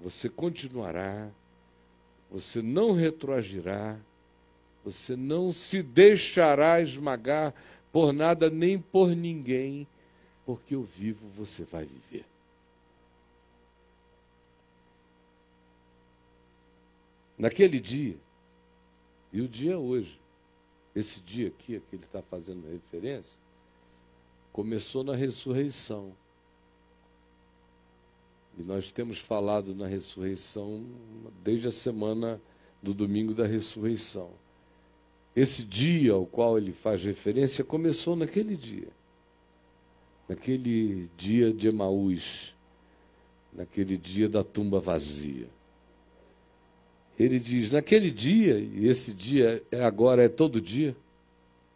você 0.00 0.28
continuará, 0.28 1.30
você 2.30 2.62
não 2.62 2.92
retroagirá, 2.92 3.98
Você 4.84 5.16
não 5.16 5.50
se 5.50 5.82
deixará 5.82 6.80
esmagar 6.80 7.52
por 7.90 8.12
nada 8.12 8.48
nem 8.48 8.78
por 8.78 9.08
ninguém, 9.16 9.84
porque 10.44 10.76
eu 10.76 10.84
vivo, 10.84 11.26
você 11.36 11.64
vai 11.64 11.84
viver. 11.84 12.24
Naquele 17.38 17.78
dia, 17.78 18.16
e 19.32 19.40
o 19.40 19.48
dia 19.48 19.74
é 19.74 19.76
hoje, 19.76 20.18
esse 20.94 21.20
dia 21.20 21.48
aqui, 21.48 21.76
a 21.76 21.80
que 21.80 21.96
ele 21.96 22.04
está 22.04 22.22
fazendo 22.22 22.66
referência, 22.70 23.36
começou 24.52 25.04
na 25.04 25.14
ressurreição. 25.14 26.14
E 28.58 28.62
nós 28.62 28.90
temos 28.90 29.18
falado 29.18 29.74
na 29.74 29.86
ressurreição 29.86 30.86
desde 31.44 31.68
a 31.68 31.72
semana 31.72 32.40
do 32.82 32.94
domingo 32.94 33.34
da 33.34 33.46
ressurreição. 33.46 34.30
Esse 35.34 35.62
dia 35.62 36.14
ao 36.14 36.24
qual 36.24 36.56
ele 36.56 36.72
faz 36.72 37.04
referência 37.04 37.62
começou 37.62 38.16
naquele 38.16 38.56
dia. 38.56 38.88
Naquele 40.26 41.10
dia 41.14 41.52
de 41.52 41.68
Emaús, 41.68 42.54
naquele 43.52 43.98
dia 43.98 44.30
da 44.30 44.42
tumba 44.42 44.80
vazia. 44.80 45.46
Ele 47.18 47.40
diz: 47.40 47.70
naquele 47.70 48.10
dia, 48.10 48.58
e 48.58 48.86
esse 48.86 49.12
dia 49.12 49.62
é 49.70 49.82
agora 49.82 50.24
é 50.24 50.28
todo 50.28 50.60
dia, 50.60 50.96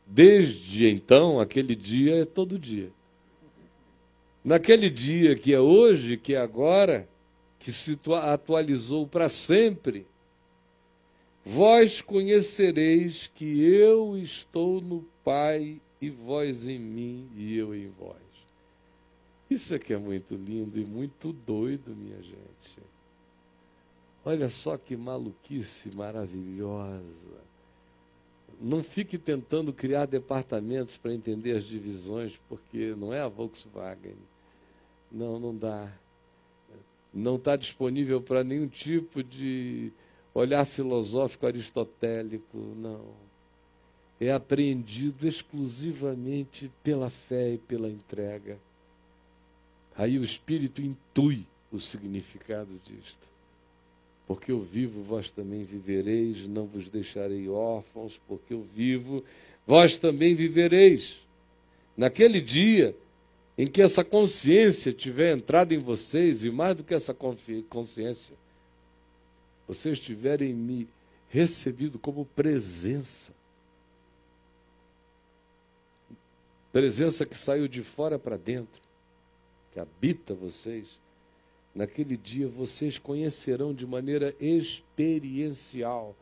desde 0.07 0.89
então, 0.89 1.41
aquele 1.41 1.75
dia 1.75 2.23
é 2.23 2.25
todo 2.25 2.59
dia. 2.59 2.91
Naquele 4.45 4.89
dia 4.89 5.35
que 5.35 5.53
é 5.53 5.61
hoje, 5.61 6.17
que 6.17 6.35
é 6.35 6.39
agora, 6.39 7.09
que 7.59 7.71
se 7.71 7.99
atualizou 8.23 9.07
para 9.07 9.29
sempre, 9.29 10.07
vós 11.45 12.01
conhecereis 12.01 13.31
que 13.35 13.63
eu 13.63 14.17
estou 14.17 14.81
no 14.81 15.05
Pai 15.23 15.81
e 16.01 16.09
vós 16.09 16.67
em 16.67 16.79
mim 16.79 17.29
e 17.37 17.57
eu 17.57 17.75
em 17.75 17.89
vós. 17.89 18.17
Isso 19.51 19.75
aqui 19.75 19.93
é 19.93 19.99
muito 19.99 20.35
lindo 20.35 20.79
e 20.79 20.85
muito 20.85 21.33
doido, 21.33 21.95
minha 21.95 22.23
gente. 22.23 22.90
Olha 24.25 24.51
só 24.51 24.77
que 24.77 24.97
maluquice 24.97 25.95
maravilhosa. 25.95 27.41
Não 28.61 28.83
fique 28.83 29.17
tentando 29.17 29.73
criar 29.73 30.05
departamentos 30.05 30.97
para 30.99 31.15
entender 31.15 31.57
as 31.57 31.65
divisões, 31.65 32.39
porque 32.49 32.95
não 32.97 33.15
é 33.15 33.21
a 33.21 33.29
Volkswagen. 33.29 34.17
Não, 35.11 35.41
não 35.41 35.57
dá. 35.57 35.91
Não 37.13 37.37
está 37.37 37.57
disponível 37.57 38.21
para 38.21 38.45
nenhum 38.45 38.69
tipo 38.69 39.23
de 39.25 39.91
olhar 40.35 40.67
filosófico 40.67 41.47
aristotélico, 41.47 42.59
não. 42.77 43.15
É 44.21 44.31
apreendido 44.31 45.27
exclusivamente 45.27 46.71
pela 46.83 47.09
fé 47.09 47.55
e 47.55 47.59
pela 47.59 47.89
entrega. 47.89 48.59
Aí 49.97 50.19
o 50.19 50.25
Espírito 50.25 50.83
intui 50.83 51.47
o 51.73 51.81
significado 51.81 52.79
disto. 52.85 53.27
Porque 54.31 54.53
eu 54.53 54.61
vivo, 54.61 55.03
vós 55.03 55.29
também 55.29 55.65
vivereis, 55.65 56.47
não 56.47 56.65
vos 56.65 56.89
deixarei 56.89 57.49
órfãos, 57.49 58.21
porque 58.29 58.55
eu 58.55 58.63
vivo, 58.63 59.25
vós 59.67 59.99
também 59.99 60.37
vivereis. 60.37 61.27
Naquele 61.97 62.41
dia 62.41 62.97
em 63.59 63.67
que 63.67 63.83
essa 63.83 64.05
consciência 64.05 64.93
tiver 64.93 65.37
entrado 65.37 65.73
em 65.73 65.79
vocês, 65.79 66.45
e 66.45 66.51
mais 66.53 66.77
do 66.77 66.85
que 66.85 66.95
essa 66.95 67.13
consciência, 67.13 68.37
vocês 69.67 69.99
tiverem 69.99 70.55
me 70.55 70.89
recebido 71.29 71.99
como 71.99 72.25
presença. 72.25 73.33
Presença 76.71 77.27
que 77.27 77.37
saiu 77.37 77.67
de 77.67 77.83
fora 77.83 78.17
para 78.17 78.37
dentro, 78.37 78.81
que 79.73 79.81
habita 79.81 80.37
vocês 80.37 81.01
Naquele 81.81 82.15
dia 82.15 82.47
vocês 82.47 82.99
conhecerão 82.99 83.73
de 83.73 83.87
maneira 83.87 84.37
experiencial. 84.39 86.15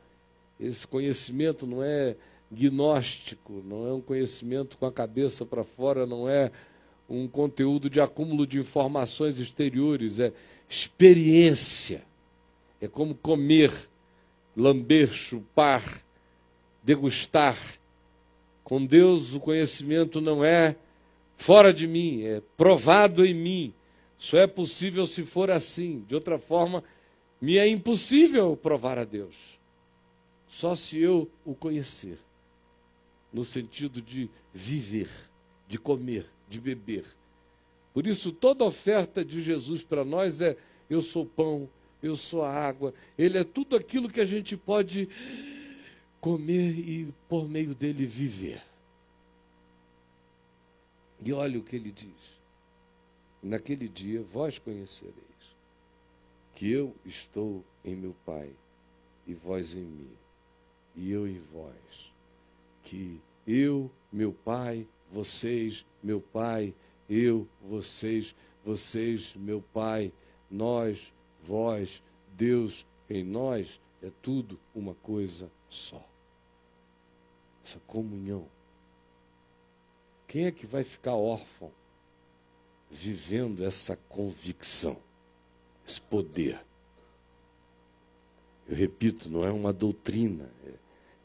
Esse 0.61 0.87
conhecimento 0.87 1.66
não 1.66 1.83
é 1.83 2.14
gnóstico, 2.49 3.61
não 3.66 3.85
é 3.85 3.92
um 3.92 4.01
conhecimento 4.01 4.79
com 4.79 4.87
a 4.87 4.92
cabeça 4.92 5.44
para 5.44 5.64
fora, 5.64 6.07
não 6.07 6.29
é 6.29 6.53
um 7.11 7.27
conteúdo 7.27 7.90
de 7.90 8.01
acúmulo 8.01 8.47
de 8.47 8.61
informações 8.61 9.37
exteriores, 9.40 10.21
é 10.21 10.33
experiência. 10.71 12.05
É 12.81 12.87
como 12.87 13.12
comer, 13.12 13.73
lamber, 14.57 15.12
chupar, 15.12 16.05
degustar. 16.85 17.59
Com 18.62 18.87
Deus 18.87 19.35
o 19.35 19.40
conhecimento 19.40 20.21
não 20.21 20.44
é 20.44 20.77
fora 21.37 21.75
de 21.75 21.88
mim, 21.88 22.23
é 22.23 22.40
provado 22.57 23.27
em 23.27 23.35
mim 23.35 23.75
só 24.18 24.38
é 24.38 24.46
possível 24.46 25.07
se 25.07 25.24
for 25.24 25.50
assim. 25.50 26.04
De 26.07 26.14
outra 26.14 26.37
forma, 26.38 26.83
me 27.40 27.57
é 27.57 27.68
impossível 27.68 28.57
provar 28.57 28.98
a 28.98 29.04
Deus. 29.04 29.59
Só 30.48 30.74
se 30.74 30.98
eu 30.98 31.31
o 31.44 31.54
conhecer. 31.54 32.18
No 33.33 33.44
sentido 33.44 34.02
de 34.02 34.28
viver, 34.52 35.11
de 35.68 35.78
comer, 35.78 36.26
de 36.48 36.59
beber. 36.61 37.04
Por 37.94 38.07
isso, 38.07 38.33
toda 38.33 38.64
oferta 38.64 39.24
de 39.24 39.40
Jesus 39.40 39.85
para 39.85 40.04
nós 40.04 40.40
é: 40.40 40.57
eu 40.88 41.02
sou 41.02 41.24
pão, 41.24 41.68
eu 42.02 42.16
sou 42.16 42.42
a 42.42 42.50
água. 42.50 42.92
Ele 43.16 43.38
é 43.38 43.44
tudo 43.44 43.76
aquilo 43.76 44.09
que 44.09 44.20
a 44.20 44.24
gente 44.24 44.57
pode 44.57 45.09
comer 46.20 46.70
e, 46.70 47.14
por 47.28 47.48
meio 47.48 47.74
dele, 47.74 48.07
viver. 48.07 48.62
E 51.22 51.33
olha 51.33 51.59
o 51.59 51.62
que 51.62 51.76
ele 51.76 51.92
diz 51.92 52.38
naquele 53.42 53.88
dia 53.88 54.22
vós 54.22 54.59
conhecereis 54.59 55.29
que 56.59 56.72
eu 56.72 56.92
estou 57.05 57.64
em 57.85 57.94
meu 57.94 58.12
Pai 58.27 58.51
e 59.24 59.33
vós 59.33 59.74
em 59.74 59.85
mim, 59.85 60.11
e 60.96 61.12
eu 61.12 61.29
em 61.29 61.38
vós, 61.38 62.12
que 62.83 63.20
eu, 63.46 63.88
meu 64.11 64.33
Pai, 64.33 64.85
vocês, 65.12 65.87
meu 66.03 66.20
Pai, 66.20 66.74
eu, 67.09 67.46
vocês, 67.62 68.35
vocês, 68.64 69.37
meu 69.37 69.62
Pai, 69.72 70.12
nós, 70.51 71.12
vós, 71.44 72.03
Deus 72.35 72.85
em 73.09 73.22
nós, 73.22 73.81
é 74.03 74.11
tudo 74.20 74.59
uma 74.74 74.94
coisa 74.94 75.48
só. 75.68 76.05
Essa 77.64 77.79
comunhão. 77.87 78.48
Quem 80.27 80.46
é 80.46 80.51
que 80.51 80.66
vai 80.66 80.83
ficar 80.83 81.14
órfão 81.14 81.70
vivendo 82.90 83.64
essa 83.64 83.96
convicção, 84.09 84.96
esse 85.87 86.01
poder. 86.01 86.59
Eu 88.68 88.77
repito, 88.77 89.29
não 89.29 89.44
é 89.44 89.51
uma 89.51 89.72
doutrina, 89.72 90.51
é 90.66 90.72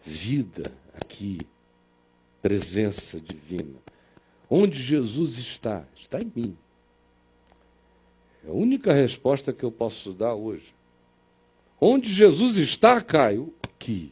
vida 0.04 0.72
aqui, 0.94 1.40
presença 2.42 3.20
divina. 3.20 3.80
Onde 4.50 4.82
Jesus 4.82 5.38
está? 5.38 5.86
Está 5.96 6.22
em 6.22 6.32
mim. 6.36 6.58
É 8.46 8.50
a 8.50 8.54
única 8.54 8.94
resposta 8.94 9.54
que 9.54 9.64
eu 9.64 9.72
posso 9.72 10.14
dar 10.14 10.36
hoje. 10.36 10.74
Onde 11.80 12.12
Jesus 12.12 12.58
está, 12.58 13.02
Caio? 13.02 13.54
Aqui. 13.64 14.12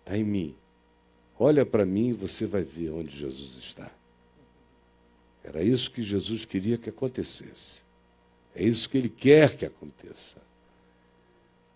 Está 0.00 0.16
em 0.16 0.24
mim. 0.24 0.56
Olha 1.38 1.64
para 1.64 1.86
mim 1.86 2.08
e 2.08 2.12
você 2.12 2.46
vai 2.46 2.62
ver 2.62 2.90
onde 2.90 3.16
Jesus 3.16 3.56
está. 3.58 3.90
Era 5.52 5.64
isso 5.64 5.90
que 5.90 6.00
Jesus 6.00 6.44
queria 6.44 6.78
que 6.78 6.88
acontecesse. 6.88 7.82
É 8.54 8.62
isso 8.62 8.88
que 8.88 8.96
ele 8.96 9.08
quer 9.08 9.56
que 9.56 9.66
aconteça. 9.66 10.36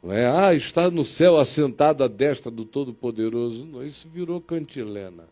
Não 0.01 0.13
é, 0.13 0.27
ah, 0.27 0.55
está 0.55 0.89
no 0.89 1.05
céu 1.05 1.39
assentado 1.39 2.05
à 2.05 2.09
destra 2.09 2.53
do 2.53 2.65
Todo-Poderoso. 2.65 3.65
Não, 3.65 3.85
isso 3.85 4.09
virou 4.09 4.41
cantilena. 4.41 5.25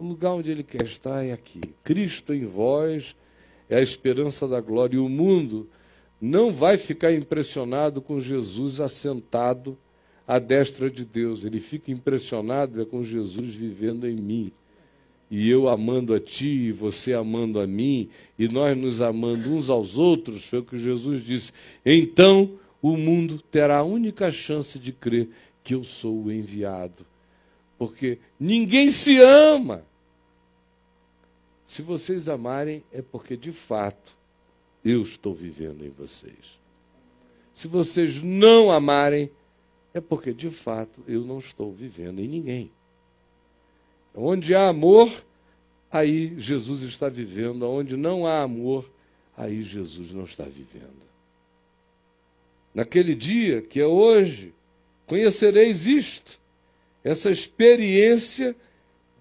O 0.00 0.04
lugar 0.04 0.32
onde 0.32 0.50
ele 0.50 0.64
quer 0.64 0.82
estar 0.82 1.24
é 1.24 1.30
aqui. 1.30 1.60
Cristo 1.84 2.34
em 2.34 2.44
vós 2.44 3.14
é 3.70 3.76
a 3.76 3.80
esperança 3.82 4.48
da 4.48 4.60
glória. 4.60 4.96
E 4.96 4.98
o 4.98 5.08
mundo 5.08 5.68
não 6.20 6.52
vai 6.52 6.76
ficar 6.76 7.12
impressionado 7.12 8.02
com 8.02 8.20
Jesus 8.20 8.80
assentado 8.80 9.78
à 10.26 10.40
destra 10.40 10.90
de 10.90 11.04
Deus. 11.04 11.44
Ele 11.44 11.60
fica 11.60 11.92
impressionado 11.92 12.82
é 12.82 12.84
com 12.84 13.04
Jesus 13.04 13.54
vivendo 13.54 14.08
em 14.08 14.16
mim 14.16 14.52
e 15.34 15.48
eu 15.48 15.66
amando 15.66 16.12
a 16.12 16.20
ti, 16.20 16.46
e 16.46 16.72
você 16.72 17.14
amando 17.14 17.58
a 17.58 17.66
mim, 17.66 18.10
e 18.38 18.46
nós 18.46 18.76
nos 18.76 19.00
amando 19.00 19.48
uns 19.48 19.70
aos 19.70 19.96
outros, 19.96 20.44
foi 20.44 20.58
o 20.58 20.62
que 20.62 20.76
Jesus 20.76 21.24
disse. 21.24 21.52
Então 21.86 22.58
o 22.82 22.98
mundo 22.98 23.42
terá 23.50 23.78
a 23.78 23.82
única 23.82 24.30
chance 24.30 24.78
de 24.78 24.92
crer 24.92 25.30
que 25.64 25.72
eu 25.72 25.84
sou 25.84 26.24
o 26.24 26.30
enviado. 26.30 27.06
Porque 27.78 28.18
ninguém 28.38 28.90
se 28.90 29.18
ama. 29.22 29.86
Se 31.64 31.80
vocês 31.80 32.28
amarem, 32.28 32.84
é 32.92 33.00
porque 33.00 33.34
de 33.34 33.52
fato 33.52 34.12
eu 34.84 35.00
estou 35.00 35.34
vivendo 35.34 35.82
em 35.82 35.88
vocês. 35.88 36.60
Se 37.54 37.66
vocês 37.66 38.20
não 38.20 38.70
amarem, 38.70 39.30
é 39.94 40.00
porque 40.00 40.34
de 40.34 40.50
fato 40.50 41.02
eu 41.08 41.24
não 41.24 41.38
estou 41.38 41.72
vivendo 41.72 42.20
em 42.20 42.28
ninguém. 42.28 42.70
Onde 44.14 44.54
há 44.54 44.68
amor, 44.68 45.10
aí 45.90 46.34
Jesus 46.38 46.82
está 46.82 47.08
vivendo. 47.08 47.68
Onde 47.68 47.96
não 47.96 48.26
há 48.26 48.42
amor, 48.42 48.90
aí 49.36 49.62
Jesus 49.62 50.12
não 50.12 50.24
está 50.24 50.44
vivendo. 50.44 51.02
Naquele 52.74 53.14
dia, 53.14 53.60
que 53.60 53.80
é 53.80 53.86
hoje, 53.86 54.54
conhecereis 55.06 55.86
isto, 55.86 56.40
essa 57.04 57.30
experiência 57.30 58.56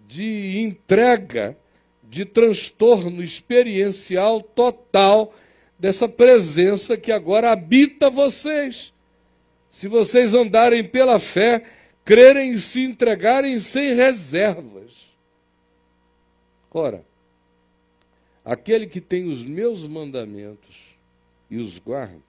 de 0.08 0.60
entrega, 0.60 1.58
de 2.04 2.26
transtorno 2.26 3.24
experiencial 3.24 4.42
total 4.42 5.34
dessa 5.80 6.08
presença 6.08 6.96
que 6.96 7.12
agora 7.12 7.52
habita 7.52 8.10
vocês. 8.10 8.94
Se 9.70 9.88
vocês 9.88 10.34
andarem 10.34 10.84
pela 10.84 11.18
fé, 11.18 11.64
crerem 12.04 12.54
e 12.54 12.60
se 12.60 12.84
entregarem 12.84 13.60
sem 13.60 13.94
reservas. 13.94 15.10
Ora, 16.70 17.06
aquele 18.44 18.88
que 18.88 19.02
tem 19.02 19.28
os 19.28 19.44
meus 19.44 19.88
mandamentos 19.88 20.96
e 21.50 21.58
os 21.58 21.78
guarda, 21.78 22.22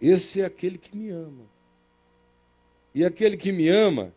esse 0.00 0.40
é 0.40 0.44
aquele 0.44 0.78
que 0.78 0.96
me 0.96 1.10
ama. 1.10 1.44
E 2.94 3.04
aquele 3.04 3.36
que 3.36 3.52
me 3.52 3.68
ama 3.68 4.12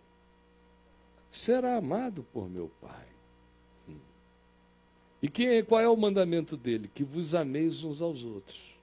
será 1.30 1.76
amado 1.76 2.26
por 2.32 2.50
meu 2.50 2.72
Pai. 2.82 3.08
E 5.22 5.28
quem, 5.28 5.63
qual 5.63 5.82
é 5.82 5.89
o 5.89 5.98
mandamento 5.98 6.56
dele? 6.56 6.89
Que 6.93 7.04
vos 7.04 7.36
ameis 7.36 7.84
uns 7.84 8.02
aos 8.02 8.24
outros. 8.24 8.79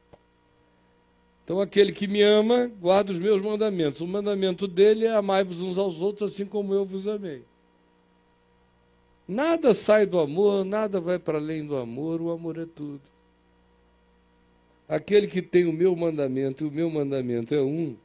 Então, 1.46 1.60
aquele 1.60 1.92
que 1.92 2.08
me 2.08 2.20
ama, 2.22 2.66
guarda 2.80 3.12
os 3.12 3.20
meus 3.20 3.40
mandamentos. 3.40 4.00
O 4.00 4.06
mandamento 4.06 4.66
dele 4.66 5.04
é 5.04 5.14
amai-vos 5.14 5.60
uns 5.60 5.78
aos 5.78 6.00
outros, 6.00 6.32
assim 6.32 6.44
como 6.44 6.74
eu 6.74 6.84
vos 6.84 7.06
amei. 7.06 7.44
Nada 9.28 9.72
sai 9.72 10.06
do 10.06 10.18
amor, 10.18 10.64
nada 10.64 11.00
vai 11.00 11.20
para 11.20 11.38
além 11.38 11.64
do 11.64 11.76
amor, 11.76 12.20
o 12.20 12.32
amor 12.32 12.58
é 12.58 12.66
tudo. 12.66 13.00
Aquele 14.88 15.28
que 15.28 15.40
tem 15.40 15.66
o 15.66 15.72
meu 15.72 15.94
mandamento, 15.94 16.64
e 16.64 16.66
o 16.66 16.72
meu 16.72 16.90
mandamento 16.90 17.54
é 17.54 17.62
um, 17.62 17.96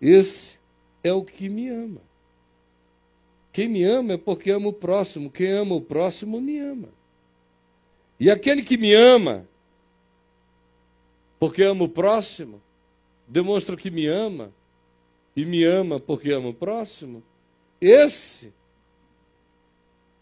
esse 0.00 0.58
é 1.04 1.12
o 1.12 1.22
que 1.22 1.46
me 1.50 1.68
ama. 1.68 2.00
Quem 3.52 3.68
me 3.68 3.84
ama 3.84 4.14
é 4.14 4.16
porque 4.16 4.50
ama 4.50 4.68
o 4.68 4.72
próximo. 4.72 5.30
Quem 5.30 5.52
ama 5.52 5.74
o 5.74 5.80
próximo 5.82 6.40
me 6.40 6.58
ama. 6.58 6.88
E 8.18 8.30
aquele 8.30 8.62
que 8.62 8.78
me 8.78 8.94
ama, 8.94 9.46
porque 11.40 11.62
ama 11.62 11.84
o 11.84 11.88
próximo, 11.88 12.60
demonstra 13.26 13.74
que 13.74 13.90
me 13.90 14.06
ama, 14.06 14.52
e 15.34 15.44
me 15.46 15.64
ama 15.64 15.98
porque 15.98 16.30
ama 16.30 16.50
o 16.50 16.54
próximo, 16.54 17.22
esse 17.80 18.52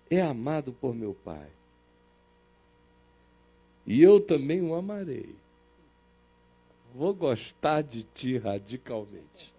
é 0.08 0.22
amado 0.22 0.72
por 0.72 0.94
meu 0.94 1.12
Pai. 1.12 1.48
E 3.84 4.00
eu 4.00 4.20
também 4.20 4.62
o 4.62 4.74
amarei. 4.74 5.34
Vou 6.94 7.12
gostar 7.12 7.82
de 7.82 8.04
ti 8.04 8.38
radicalmente. 8.38 9.52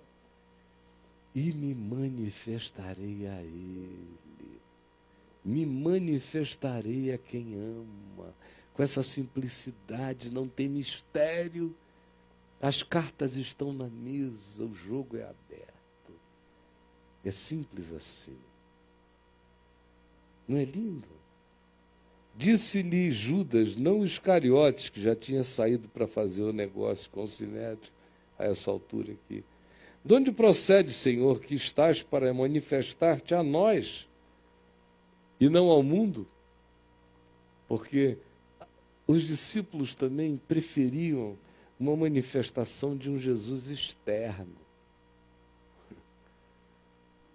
E 1.36 1.52
me 1.52 1.74
manifestarei 1.74 3.28
a 3.28 3.42
Ele. 3.42 4.20
Me 5.44 5.66
manifestarei 5.66 7.12
a 7.12 7.18
quem 7.18 7.56
ama 7.56 8.34
com 8.80 8.84
essa 8.84 9.04
simplicidade, 9.04 10.32
não 10.32 10.48
tem 10.48 10.70
mistério. 10.70 11.76
As 12.62 12.82
cartas 12.82 13.36
estão 13.36 13.74
na 13.74 13.90
mesa, 13.90 14.64
o 14.64 14.74
jogo 14.74 15.18
é 15.18 15.24
aberto. 15.24 16.14
É 17.26 17.30
simples 17.30 17.92
assim. 17.92 18.38
Não 20.48 20.56
é 20.56 20.64
lindo? 20.64 21.10
Disse-lhe 22.38 23.12
Judas, 23.12 23.76
não 23.76 24.06
Iscariotes, 24.06 24.88
que 24.88 25.02
já 25.02 25.14
tinha 25.14 25.44
saído 25.44 25.90
para 25.90 26.08
fazer 26.08 26.44
o 26.44 26.54
negócio 26.54 27.12
com 27.12 27.24
o 27.24 27.28
Sinédrio, 27.28 27.92
a 28.38 28.46
essa 28.46 28.72
altura 28.72 29.12
aqui. 29.12 29.44
De 30.06 30.14
onde 30.14 30.32
procede, 30.32 30.94
Senhor, 30.94 31.42
que 31.42 31.54
estás 31.54 32.02
para 32.02 32.34
manifestar-te 32.34 33.36
a 33.36 33.44
nós 33.44 34.08
e 35.38 35.50
não 35.50 35.68
ao 35.70 35.84
mundo? 35.84 36.26
Porque 37.68 38.18
os 39.10 39.24
discípulos 39.24 39.96
também 39.96 40.40
preferiam 40.48 41.36
uma 41.80 41.96
manifestação 41.96 42.96
de 42.96 43.10
um 43.10 43.18
Jesus 43.18 43.68
externo. 43.68 44.54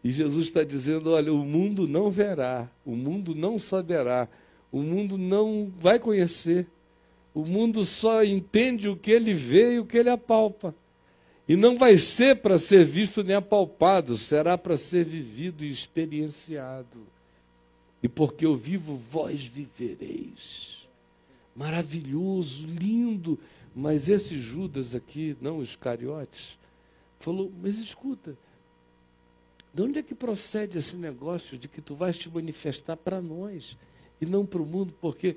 E 0.04 0.12
Jesus 0.12 0.46
está 0.46 0.62
dizendo: 0.62 1.10
olha, 1.10 1.34
o 1.34 1.44
mundo 1.44 1.88
não 1.88 2.12
verá, 2.12 2.70
o 2.87 2.94
mundo 2.94 3.34
não 3.34 3.58
saberá, 3.58 4.28
o 4.70 4.82
mundo 4.82 5.18
não 5.18 5.72
vai 5.76 5.98
conhecer, 5.98 6.68
o 7.34 7.44
mundo 7.44 7.84
só 7.84 8.22
entende 8.22 8.88
o 8.88 8.96
que 8.96 9.10
ele 9.10 9.34
vê 9.34 9.74
e 9.74 9.80
o 9.80 9.84
que 9.84 9.98
ele 9.98 10.10
apalpa. 10.10 10.72
E 11.48 11.56
não 11.56 11.76
vai 11.76 11.98
ser 11.98 12.37
para 12.37 12.56
ser 12.56 12.84
visto 12.84 13.24
nem 13.24 13.34
apalpado, 13.34 14.16
será 14.16 14.56
para 14.56 14.76
ser 14.76 15.04
vivido 15.04 15.64
e 15.64 15.70
experienciado. 15.70 17.04
E 18.00 18.08
porque 18.08 18.46
eu 18.46 18.54
vivo, 18.54 19.02
vós 19.10 19.42
vivereis 19.42 20.83
maravilhoso, 21.54 22.66
lindo. 22.66 23.38
Mas 23.74 24.08
esse 24.08 24.38
Judas 24.38 24.94
aqui, 24.94 25.36
não 25.40 25.58
os 25.58 25.76
cariotes, 25.76 26.58
falou: 27.18 27.52
Mas 27.62 27.76
escuta, 27.76 28.36
de 29.72 29.82
onde 29.82 29.98
é 29.98 30.02
que 30.02 30.14
procede 30.14 30.78
esse 30.78 30.96
negócio 30.96 31.58
de 31.58 31.68
que 31.68 31.80
tu 31.80 31.94
vais 31.94 32.16
te 32.16 32.30
manifestar 32.30 32.96
para 32.96 33.20
nós 33.20 33.76
e 34.20 34.26
não 34.26 34.46
para 34.46 34.62
o 34.62 34.66
mundo? 34.66 34.94
Porque 35.00 35.36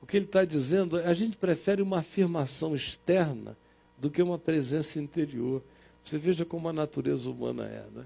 o 0.00 0.06
que 0.06 0.16
ele 0.16 0.26
está 0.26 0.44
dizendo, 0.44 0.96
a 0.96 1.12
gente 1.12 1.36
prefere 1.36 1.82
uma 1.82 1.98
afirmação 1.98 2.74
externa 2.74 3.56
do 3.98 4.10
que 4.10 4.22
uma 4.22 4.38
presença 4.38 4.98
interior. 4.98 5.62
Você 6.04 6.16
veja 6.16 6.44
como 6.44 6.68
a 6.68 6.72
natureza 6.72 7.28
humana 7.28 7.66
é, 7.66 7.84
né? 7.94 8.04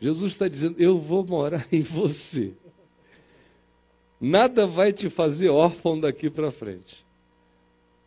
Jesus 0.00 0.32
está 0.32 0.48
dizendo: 0.48 0.76
Eu 0.78 0.98
vou 0.98 1.26
morar 1.26 1.66
em 1.72 1.82
você. 1.82 2.54
Nada 4.20 4.66
vai 4.66 4.92
te 4.92 5.08
fazer 5.08 5.48
órfão 5.48 5.98
daqui 5.98 6.28
para 6.28 6.50
frente. 6.50 7.06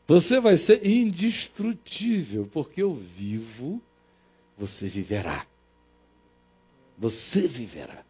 Você 0.07 0.39
vai 0.39 0.57
ser 0.57 0.85
indestrutível, 0.85 2.49
porque 2.51 2.81
eu 2.81 2.93
vivo, 2.93 3.81
você 4.57 4.87
viverá. 4.87 5.45
Você 6.97 7.47
viverá. 7.47 8.03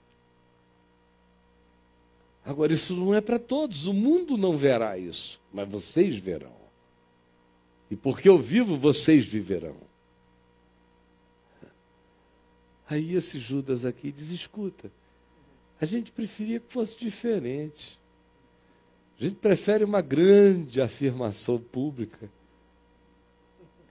Agora, 2.43 2.73
isso 2.73 2.95
não 2.95 3.13
é 3.13 3.21
para 3.21 3.37
todos, 3.37 3.85
o 3.85 3.93
mundo 3.93 4.35
não 4.35 4.57
verá 4.57 4.97
isso, 4.97 5.39
mas 5.53 5.69
vocês 5.69 6.17
verão. 6.17 6.55
E 7.89 7.95
porque 7.95 8.27
eu 8.27 8.39
vivo, 8.39 8.77
vocês 8.77 9.23
viverão. 9.23 9.75
Aí 12.89 13.15
esse 13.15 13.37
Judas 13.37 13.85
aqui 13.85 14.11
diz: 14.11 14.31
escuta, 14.31 14.91
a 15.81 15.85
gente 15.85 16.11
preferia 16.11 16.59
que 16.59 16.71
fosse 16.71 16.95
diferente. 16.95 17.99
A 19.19 19.23
gente 19.23 19.35
prefere 19.37 19.83
uma 19.83 19.99
grande 19.99 20.79
afirmação 20.79 21.57
pública. 21.57 22.29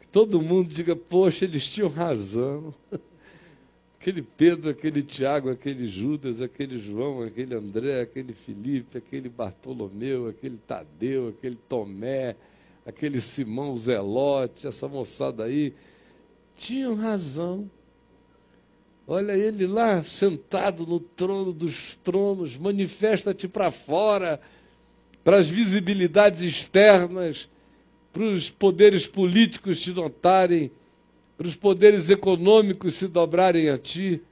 Que 0.00 0.06
todo 0.06 0.40
mundo 0.40 0.72
diga, 0.72 0.94
poxa, 0.94 1.44
eles 1.44 1.68
tinham 1.68 1.88
razão. 1.88 2.72
Aquele 4.00 4.22
Pedro, 4.22 4.70
aquele 4.70 5.02
Tiago, 5.02 5.50
aquele 5.50 5.86
Judas, 5.86 6.40
aquele 6.40 6.78
João, 6.78 7.20
aquele 7.20 7.54
André, 7.54 8.00
aquele 8.00 8.32
Felipe, 8.32 8.96
aquele 8.96 9.28
Bartolomeu, 9.28 10.26
aquele 10.26 10.56
Tadeu, 10.56 11.28
aquele 11.28 11.58
Tomé, 11.68 12.34
aquele 12.86 13.20
Simão 13.20 13.76
Zelote, 13.76 14.66
essa 14.66 14.88
moçada 14.88 15.44
aí, 15.44 15.74
tinham 16.56 16.94
razão. 16.94 17.70
Olha 19.12 19.32
ele 19.32 19.66
lá 19.66 20.04
sentado 20.04 20.86
no 20.86 21.00
trono 21.00 21.52
dos 21.52 21.96
tronos, 21.96 22.56
manifesta-te 22.56 23.48
para 23.48 23.72
fora, 23.72 24.40
para 25.24 25.38
as 25.38 25.48
visibilidades 25.48 26.42
externas, 26.42 27.48
para 28.12 28.22
os 28.22 28.48
poderes 28.50 29.08
políticos 29.08 29.80
te 29.80 29.90
notarem, 29.90 30.70
para 31.36 31.48
os 31.48 31.56
poderes 31.56 32.08
econômicos 32.08 32.94
se 32.94 33.08
dobrarem 33.08 33.68
a 33.68 33.76
ti, 33.76 34.22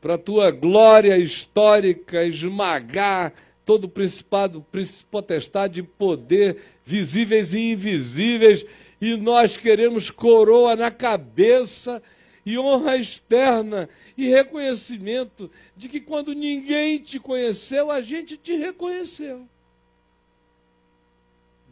para 0.00 0.14
a 0.14 0.18
tua 0.18 0.52
glória 0.52 1.18
histórica 1.18 2.22
esmagar 2.24 3.32
todo 3.64 3.86
o 3.86 3.88
principado, 3.88 4.64
potestade 5.10 5.80
e 5.80 5.82
poder, 5.82 6.58
visíveis 6.84 7.52
e 7.54 7.72
invisíveis, 7.72 8.64
e 9.00 9.16
nós 9.16 9.56
queremos 9.56 10.10
coroa 10.10 10.76
na 10.76 10.92
cabeça 10.92 12.00
e 12.46 12.56
honra 12.56 12.96
externa 12.96 13.88
e 14.16 14.28
reconhecimento 14.28 15.50
de 15.76 15.88
que 15.88 16.00
quando 16.00 16.32
ninguém 16.32 17.00
te 17.02 17.18
conheceu, 17.18 17.90
a 17.90 18.00
gente 18.00 18.36
te 18.36 18.56
reconheceu. 18.56 19.48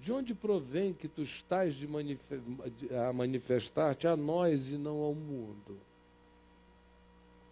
De 0.02 0.12
onde 0.12 0.34
provém 0.34 0.92
que 0.92 1.06
tu 1.06 1.22
estás 1.22 1.80
manif 1.84 2.20
a 3.08 3.12
manifestar-te 3.12 4.08
a 4.08 4.16
nós 4.16 4.68
e 4.68 4.76
não 4.76 4.96
ao 4.96 5.14
mundo? 5.14 5.80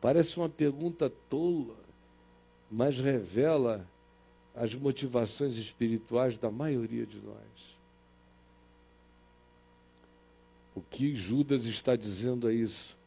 Parece 0.01 0.37
uma 0.37 0.49
pergunta 0.49 1.09
tola, 1.09 1.77
mas 2.69 2.99
revela 2.99 3.89
as 4.53 4.75
motivações 4.75 5.57
espirituais 5.57 6.37
da 6.37 6.51
maioria 6.51 7.07
de 7.07 7.21
nós. 7.21 7.79
O 10.75 10.81
que 10.83 11.15
Judas 11.15 11.67
está 11.67 11.95
dizendo 11.95 12.51
é 12.51 12.53
isso. 12.53 13.01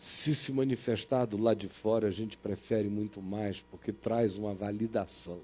Se 0.00 0.34
se 0.34 0.50
manifestar 0.50 1.26
do 1.26 1.36
lado 1.36 1.58
de 1.58 1.68
fora, 1.68 2.08
a 2.08 2.10
gente 2.10 2.34
prefere 2.38 2.88
muito 2.88 3.20
mais, 3.20 3.60
porque 3.70 3.92
traz 3.92 4.34
uma 4.34 4.54
validação, 4.54 5.40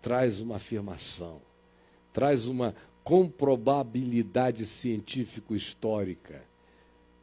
traz 0.00 0.40
uma 0.40 0.56
afirmação, 0.56 1.42
traz 2.10 2.46
uma 2.46 2.74
comprobabilidade 3.04 4.64
científico-histórica, 4.64 6.42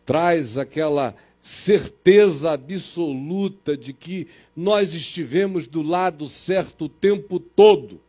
traz 0.06 0.56
aquela 0.56 1.16
certeza 1.42 2.52
absoluta 2.52 3.76
de 3.76 3.92
que 3.92 4.28
nós 4.56 4.94
estivemos 4.94 5.66
do 5.66 5.82
lado 5.82 6.28
certo 6.30 6.86
o 6.86 6.89
tempo 6.89 7.39
todo. 7.39 8.00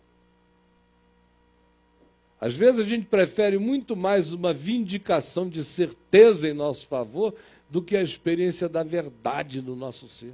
Às 2.38 2.54
vezes 2.54 2.80
a 2.80 2.87
gente 2.87 3.07
prefere 3.07 3.57
muito 3.57 3.96
mais 3.96 4.35
uma 4.35 4.52
vindicação 4.52 5.48
de 5.48 5.64
certeza 5.64 6.46
em 6.46 6.52
nosso 6.52 6.87
favor 6.87 7.35
do 7.74 7.82
que 7.82 7.96
a 7.96 8.02
experiência 8.02 8.68
da 8.68 8.84
verdade 8.84 9.60
no 9.60 9.74
nosso 9.74 10.08
ser. 10.08 10.32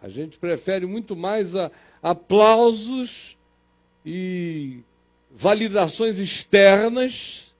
A 0.00 0.08
gente 0.08 0.38
prefere 0.38 0.86
muito 0.86 1.14
mais 1.14 1.54
a, 1.54 1.70
aplausos 2.02 3.36
e 4.02 4.80
validações 5.30 6.18
externas 6.18 7.54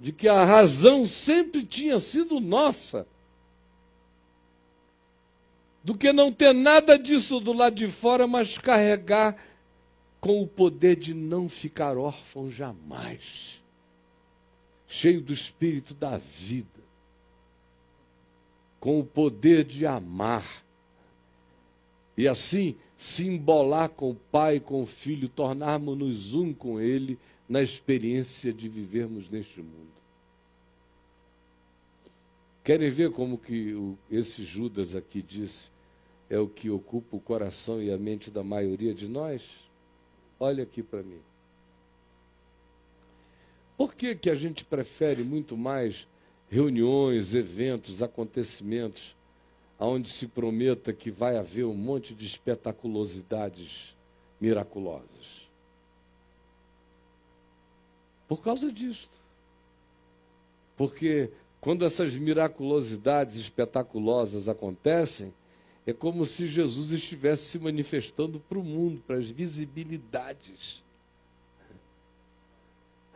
de 0.00 0.12
que 0.12 0.28
a 0.28 0.46
razão 0.46 1.04
sempre 1.04 1.62
tinha 1.62 2.00
sido 2.00 2.40
nossa, 2.40 3.06
do 5.84 5.94
que 5.94 6.10
não 6.10 6.32
ter 6.32 6.54
nada 6.54 6.98
disso 6.98 7.38
do 7.38 7.52
lado 7.52 7.76
de 7.76 7.88
fora, 7.88 8.26
mas 8.26 8.56
carregar 8.56 9.36
com 10.18 10.40
o 10.40 10.46
poder 10.46 10.96
de 10.96 11.12
não 11.12 11.50
ficar 11.50 11.98
órfão 11.98 12.50
jamais, 12.50 13.62
cheio 14.86 15.20
do 15.20 15.32
espírito 15.32 15.94
da 15.94 16.18
vida, 16.18 16.66
com 18.78 19.00
o 19.00 19.04
poder 19.04 19.64
de 19.64 19.86
amar, 19.86 20.64
e 22.16 22.26
assim 22.26 22.76
se 22.96 23.26
embolar 23.26 23.90
com 23.90 24.10
o 24.10 24.14
Pai, 24.14 24.58
com 24.58 24.82
o 24.82 24.86
Filho, 24.86 25.28
tornarmos-nos 25.28 26.32
um 26.32 26.52
com 26.52 26.80
Ele 26.80 27.18
na 27.48 27.62
experiência 27.62 28.52
de 28.52 28.68
vivermos 28.68 29.28
neste 29.28 29.60
mundo. 29.60 29.96
Querem 32.64 32.90
ver 32.90 33.12
como 33.12 33.38
que 33.38 33.76
esse 34.10 34.42
Judas 34.42 34.94
aqui 34.96 35.22
disse 35.22 35.70
é 36.28 36.38
o 36.38 36.48
que 36.48 36.68
ocupa 36.68 37.16
o 37.16 37.20
coração 37.20 37.80
e 37.80 37.92
a 37.92 37.96
mente 37.96 38.30
da 38.30 38.42
maioria 38.42 38.92
de 38.92 39.06
nós? 39.06 39.48
Olha 40.40 40.64
aqui 40.64 40.82
para 40.82 41.02
mim. 41.02 41.20
Por 43.76 43.94
que, 43.94 44.14
que 44.14 44.30
a 44.30 44.34
gente 44.34 44.64
prefere 44.64 45.22
muito 45.22 45.56
mais 45.56 46.06
reuniões, 46.48 47.34
eventos, 47.34 48.02
acontecimentos, 48.02 49.14
onde 49.78 50.08
se 50.08 50.26
prometa 50.26 50.92
que 50.92 51.10
vai 51.10 51.36
haver 51.36 51.64
um 51.64 51.74
monte 51.74 52.14
de 52.14 52.26
espetaculosidades 52.26 53.94
miraculosas? 54.40 55.46
Por 58.26 58.42
causa 58.42 58.72
disto. 58.72 59.16
Porque 60.76 61.30
quando 61.60 61.84
essas 61.84 62.14
miraculosidades 62.16 63.36
espetaculosas 63.36 64.48
acontecem, 64.48 65.32
é 65.86 65.92
como 65.92 66.26
se 66.26 66.46
Jesus 66.46 66.90
estivesse 66.90 67.44
se 67.44 67.58
manifestando 67.58 68.40
para 68.40 68.58
o 68.58 68.64
mundo, 68.64 69.02
para 69.06 69.16
as 69.16 69.28
visibilidades. 69.28 70.82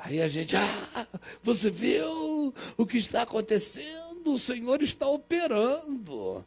Aí 0.02 0.22
a 0.22 0.28
gente, 0.28 0.56
ah, 0.56 1.06
você 1.42 1.70
viu 1.70 2.54
o 2.76 2.86
que 2.86 2.96
está 2.96 3.22
acontecendo? 3.22 4.32
O 4.32 4.38
Senhor 4.38 4.82
está 4.82 5.06
operando. 5.06 6.42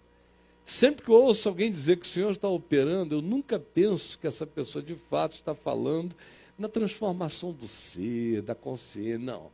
Sempre 0.66 1.06
que 1.06 1.12
eu 1.12 1.16
ouço 1.16 1.48
alguém 1.48 1.72
dizer 1.72 1.98
que 1.98 2.06
o 2.06 2.10
Senhor 2.10 2.32
está 2.32 2.48
operando, 2.48 3.16
eu 3.16 3.22
nunca 3.22 3.60
penso 3.60 4.18
que 4.18 4.26
essa 4.26 4.48
pessoa 4.48 4.84
de 4.84 4.96
fato 4.96 5.36
está 5.36 5.54
falando 5.54 6.16
na 6.58 6.68
transformação 6.68 7.52
do 7.52 7.68
ser, 7.68 8.42
da 8.42 8.56
consciência. 8.56 9.20
Não. 9.20 9.52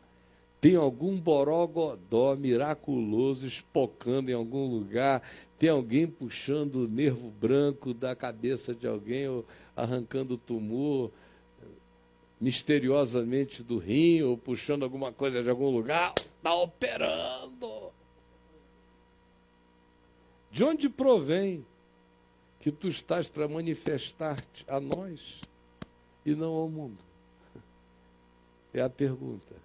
Tem 0.61 0.77
algum 0.77 1.19
borogodó 1.19 2.35
miraculoso 2.37 3.45
espocando 3.45 4.31
em 4.31 4.33
algum 4.33 4.65
lugar, 4.65 5.21
tem 5.57 5.69
alguém 5.69 6.07
puxando 6.07 6.85
o 6.85 6.87
nervo 6.87 7.29
branco 7.31 7.93
da 7.93 8.15
cabeça 8.15 8.73
de 8.73 8.87
alguém, 8.87 9.27
ou 9.27 9.45
arrancando 9.75 10.35
o 10.35 10.37
tumor 10.37 11.11
misteriosamente 12.39 13.61
do 13.61 13.77
rim, 13.77 14.21
ou 14.21 14.37
puxando 14.37 14.83
alguma 14.83 15.11
coisa 15.11 15.43
de 15.43 15.49
algum 15.49 15.69
lugar, 15.69 16.13
está 16.17 16.53
operando. 16.53 17.91
De 20.51 20.63
onde 20.63 20.89
provém 20.89 21.65
que 22.59 22.71
tu 22.71 22.87
estás 22.87 23.29
para 23.29 23.47
manifestar-te 23.47 24.65
a 24.67 24.79
nós 24.79 25.41
e 26.25 26.33
não 26.33 26.53
ao 26.53 26.69
mundo? 26.69 26.97
É 28.73 28.81
a 28.81 28.89
pergunta. 28.89 29.55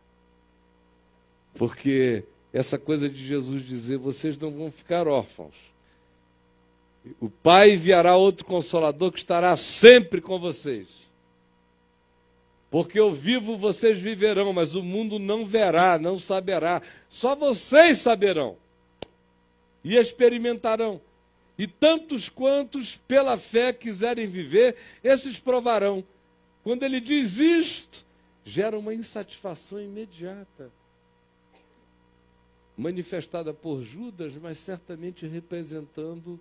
Porque 1.55 2.25
essa 2.53 2.79
coisa 2.79 3.09
de 3.09 3.25
Jesus 3.25 3.63
dizer: 3.63 3.97
vocês 3.97 4.37
não 4.39 4.51
vão 4.51 4.71
ficar 4.71 5.07
órfãos. 5.07 5.55
O 7.21 7.29
Pai 7.29 7.73
enviará 7.73 8.17
outro 8.17 8.47
consolador 8.47 9.13
que 9.13 9.19
estará 9.19 9.55
sempre 9.57 10.21
com 10.21 10.39
vocês. 10.39 11.04
Porque 12.75 12.99
eu 12.99 13.13
vivo, 13.13 13.57
vocês 13.57 14.01
viverão, 14.01 14.53
mas 14.53 14.75
o 14.75 14.83
mundo 14.83 15.17
não 15.17 15.47
verá, 15.47 15.97
não 15.97 16.19
saberá. 16.19 16.83
Só 17.09 17.37
vocês 17.37 17.99
saberão 17.99 18.57
e 19.85 19.95
experimentarão. 19.95 21.01
E 21.57 21.69
tantos 21.69 22.29
quantos 22.29 22.97
pela 22.97 23.37
fé 23.37 23.73
quiserem 23.73 24.27
viver, 24.27 24.75
esses 25.05 25.39
provarão. 25.39 26.03
Quando 26.65 26.83
ele 26.83 27.01
diz 27.01 27.39
isto, 27.39 28.05
gera 28.45 28.77
uma 28.77 28.93
insatisfação 28.93 29.81
imediata 29.81 30.69
manifestada 32.77 33.55
por 33.55 33.85
Judas, 33.85 34.35
mas 34.35 34.59
certamente 34.59 35.29
representando 35.29 36.41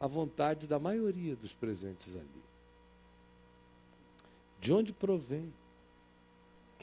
a 0.00 0.06
vontade 0.06 0.66
da 0.66 0.78
maioria 0.78 1.36
dos 1.36 1.52
presentes 1.52 2.08
ali. 2.16 2.42
De 4.62 4.72
onde 4.72 4.90
provém 4.90 5.52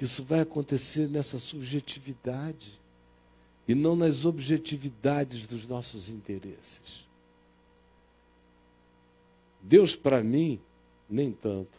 que 0.01 0.05
isso 0.05 0.23
vai 0.23 0.39
acontecer 0.39 1.07
nessa 1.07 1.37
subjetividade 1.37 2.81
e 3.67 3.75
não 3.75 3.95
nas 3.95 4.25
objetividades 4.25 5.45
dos 5.45 5.67
nossos 5.67 6.09
interesses? 6.09 7.07
Deus 9.61 9.95
para 9.95 10.23
mim, 10.23 10.59
nem 11.07 11.31
tanto. 11.31 11.77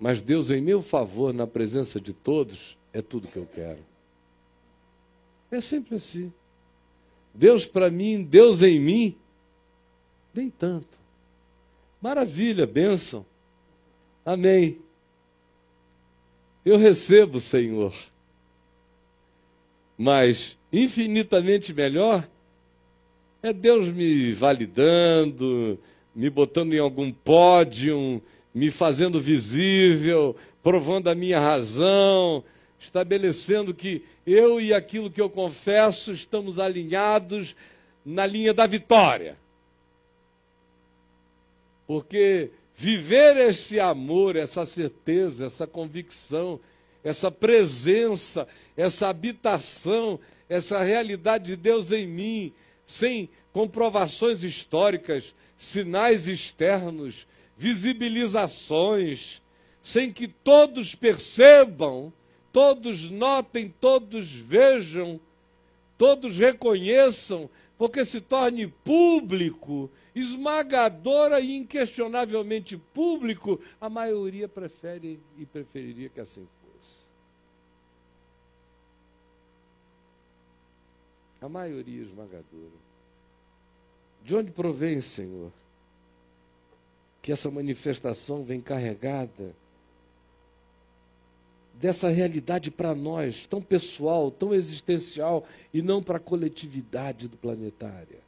Mas 0.00 0.20
Deus 0.20 0.50
em 0.50 0.60
meu 0.60 0.82
favor, 0.82 1.32
na 1.32 1.46
presença 1.46 2.00
de 2.00 2.12
todos, 2.12 2.76
é 2.92 3.00
tudo 3.00 3.28
que 3.28 3.36
eu 3.36 3.46
quero. 3.46 3.84
É 5.48 5.60
sempre 5.60 5.94
assim. 5.94 6.32
Deus 7.32 7.66
para 7.66 7.88
mim, 7.88 8.24
Deus 8.24 8.62
em 8.62 8.80
mim, 8.80 9.16
nem 10.34 10.50
tanto. 10.50 10.98
Maravilha, 12.02 12.66
bênção. 12.66 13.24
Amém. 14.26 14.87
Eu 16.64 16.76
recebo, 16.76 17.40
Senhor. 17.40 17.94
Mas 19.96 20.56
infinitamente 20.72 21.72
melhor 21.72 22.28
é 23.42 23.52
Deus 23.52 23.88
me 23.88 24.32
validando, 24.32 25.78
me 26.14 26.28
botando 26.28 26.74
em 26.74 26.78
algum 26.78 27.12
pódio, 27.12 28.22
me 28.54 28.70
fazendo 28.70 29.20
visível, 29.20 30.36
provando 30.62 31.08
a 31.08 31.14
minha 31.14 31.38
razão, 31.38 32.44
estabelecendo 32.78 33.72
que 33.72 34.04
eu 34.26 34.60
e 34.60 34.74
aquilo 34.74 35.10
que 35.10 35.20
eu 35.20 35.30
confesso 35.30 36.12
estamos 36.12 36.58
alinhados 36.58 37.56
na 38.04 38.26
linha 38.26 38.52
da 38.52 38.66
vitória. 38.66 39.36
Porque 41.86 42.50
viver 42.80 43.36
esse 43.36 43.80
amor, 43.80 44.36
essa 44.36 44.64
certeza, 44.64 45.46
essa 45.46 45.66
convicção, 45.66 46.60
essa 47.02 47.28
presença, 47.28 48.46
essa 48.76 49.08
habitação, 49.08 50.20
essa 50.48 50.80
realidade 50.84 51.46
de 51.46 51.56
Deus 51.56 51.90
em 51.90 52.06
mim, 52.06 52.52
sem 52.86 53.28
comprovações 53.52 54.44
históricas, 54.44 55.34
sinais 55.56 56.28
externos, 56.28 57.26
visibilizações, 57.56 59.42
sem 59.82 60.12
que 60.12 60.28
todos 60.28 60.94
percebam, 60.94 62.12
todos 62.52 63.10
notem, 63.10 63.74
todos 63.80 64.30
vejam, 64.30 65.20
todos 65.98 66.36
reconheçam, 66.36 67.50
porque 67.78 68.04
se 68.04 68.20
torne 68.20 68.66
público, 68.66 69.88
esmagadora 70.12 71.40
e 71.40 71.56
inquestionavelmente 71.56 72.76
público, 72.76 73.60
a 73.80 73.88
maioria 73.88 74.48
prefere 74.48 75.20
e 75.38 75.46
preferiria 75.46 76.08
que 76.08 76.20
assim 76.20 76.46
fosse. 76.60 77.04
A 81.40 81.48
maioria 81.48 82.02
esmagadora. 82.02 82.88
De 84.24 84.34
onde 84.34 84.50
provém, 84.50 85.00
Senhor, 85.00 85.52
que 87.22 87.30
essa 87.30 87.48
manifestação 87.48 88.42
vem 88.42 88.60
carregada 88.60 89.54
dessa 91.78 92.08
realidade 92.08 92.70
para 92.70 92.94
nós, 92.94 93.46
tão 93.46 93.62
pessoal, 93.62 94.30
tão 94.30 94.52
existencial, 94.52 95.46
e 95.72 95.80
não 95.80 96.02
para 96.02 96.16
a 96.16 96.20
coletividade 96.20 97.28
do 97.28 97.36
planetária? 97.36 98.20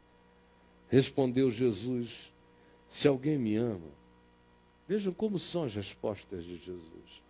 Respondeu 0.88 1.50
Jesus: 1.50 2.32
Se 2.88 3.08
alguém 3.08 3.38
me 3.38 3.56
ama, 3.56 3.90
vejam 4.88 5.12
como 5.12 5.38
são 5.38 5.64
as 5.64 5.74
respostas 5.74 6.44
de 6.44 6.56
Jesus. 6.56 7.22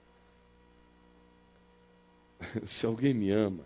Se 2.66 2.86
alguém 2.86 3.14
me 3.14 3.30
ama, 3.30 3.64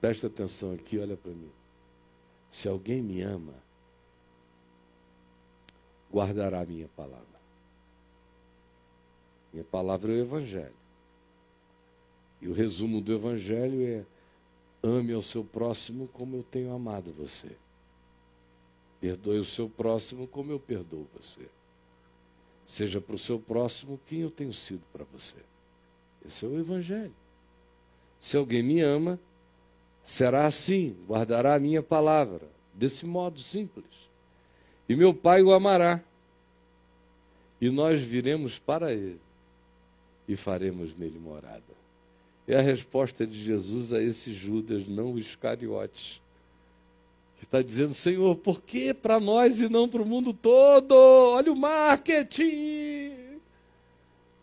presta 0.00 0.26
atenção 0.26 0.72
aqui, 0.72 0.98
olha 0.98 1.16
para 1.16 1.32
mim. 1.32 1.50
Se 2.50 2.68
alguém 2.68 3.02
me 3.02 3.20
ama, 3.20 3.54
guardará 6.10 6.60
a 6.60 6.66
minha 6.66 6.88
palavra. 6.88 7.26
Minha 9.52 9.64
palavra 9.64 10.12
é 10.12 10.16
o 10.16 10.20
Evangelho. 10.20 10.77
E 12.40 12.48
o 12.48 12.52
resumo 12.52 13.00
do 13.00 13.12
Evangelho 13.12 13.82
é: 13.82 14.04
ame 14.82 15.12
ao 15.12 15.22
seu 15.22 15.44
próximo 15.44 16.08
como 16.08 16.36
eu 16.36 16.42
tenho 16.42 16.72
amado 16.72 17.12
você. 17.12 17.50
Perdoe 19.00 19.38
o 19.38 19.44
seu 19.44 19.68
próximo 19.68 20.26
como 20.26 20.50
eu 20.52 20.58
perdoo 20.58 21.06
você. 21.14 21.48
Seja 22.66 23.00
para 23.00 23.14
o 23.14 23.18
seu 23.18 23.38
próximo 23.38 24.00
quem 24.06 24.20
eu 24.20 24.30
tenho 24.30 24.52
sido 24.52 24.82
para 24.92 25.04
você. 25.04 25.36
Esse 26.26 26.44
é 26.44 26.48
o 26.48 26.58
Evangelho. 26.58 27.14
Se 28.20 28.36
alguém 28.36 28.62
me 28.62 28.80
ama, 28.80 29.18
será 30.04 30.46
assim, 30.46 30.96
guardará 31.06 31.54
a 31.54 31.60
minha 31.60 31.82
palavra, 31.82 32.48
desse 32.74 33.06
modo 33.06 33.40
simples. 33.40 33.86
E 34.88 34.96
meu 34.96 35.14
Pai 35.14 35.42
o 35.42 35.52
amará. 35.52 36.02
E 37.60 37.70
nós 37.70 38.00
viremos 38.00 38.58
para 38.58 38.92
ele 38.92 39.20
e 40.26 40.36
faremos 40.36 40.96
nele 40.96 41.18
morada. 41.18 41.77
É 42.48 42.56
a 42.56 42.62
resposta 42.62 43.26
de 43.26 43.44
Jesus 43.44 43.92
a 43.92 44.02
esse 44.02 44.32
Judas, 44.32 44.88
não 44.88 45.12
o 45.12 45.18
Iscariotes, 45.18 46.18
que 47.36 47.44
está 47.44 47.60
dizendo: 47.60 47.92
Senhor, 47.92 48.34
por 48.36 48.62
que 48.62 48.94
para 48.94 49.20
nós 49.20 49.60
e 49.60 49.68
não 49.68 49.86
para 49.86 50.00
o 50.00 50.06
mundo 50.06 50.32
todo? 50.32 50.94
Olha 50.94 51.52
o 51.52 51.56
marketing! 51.56 53.38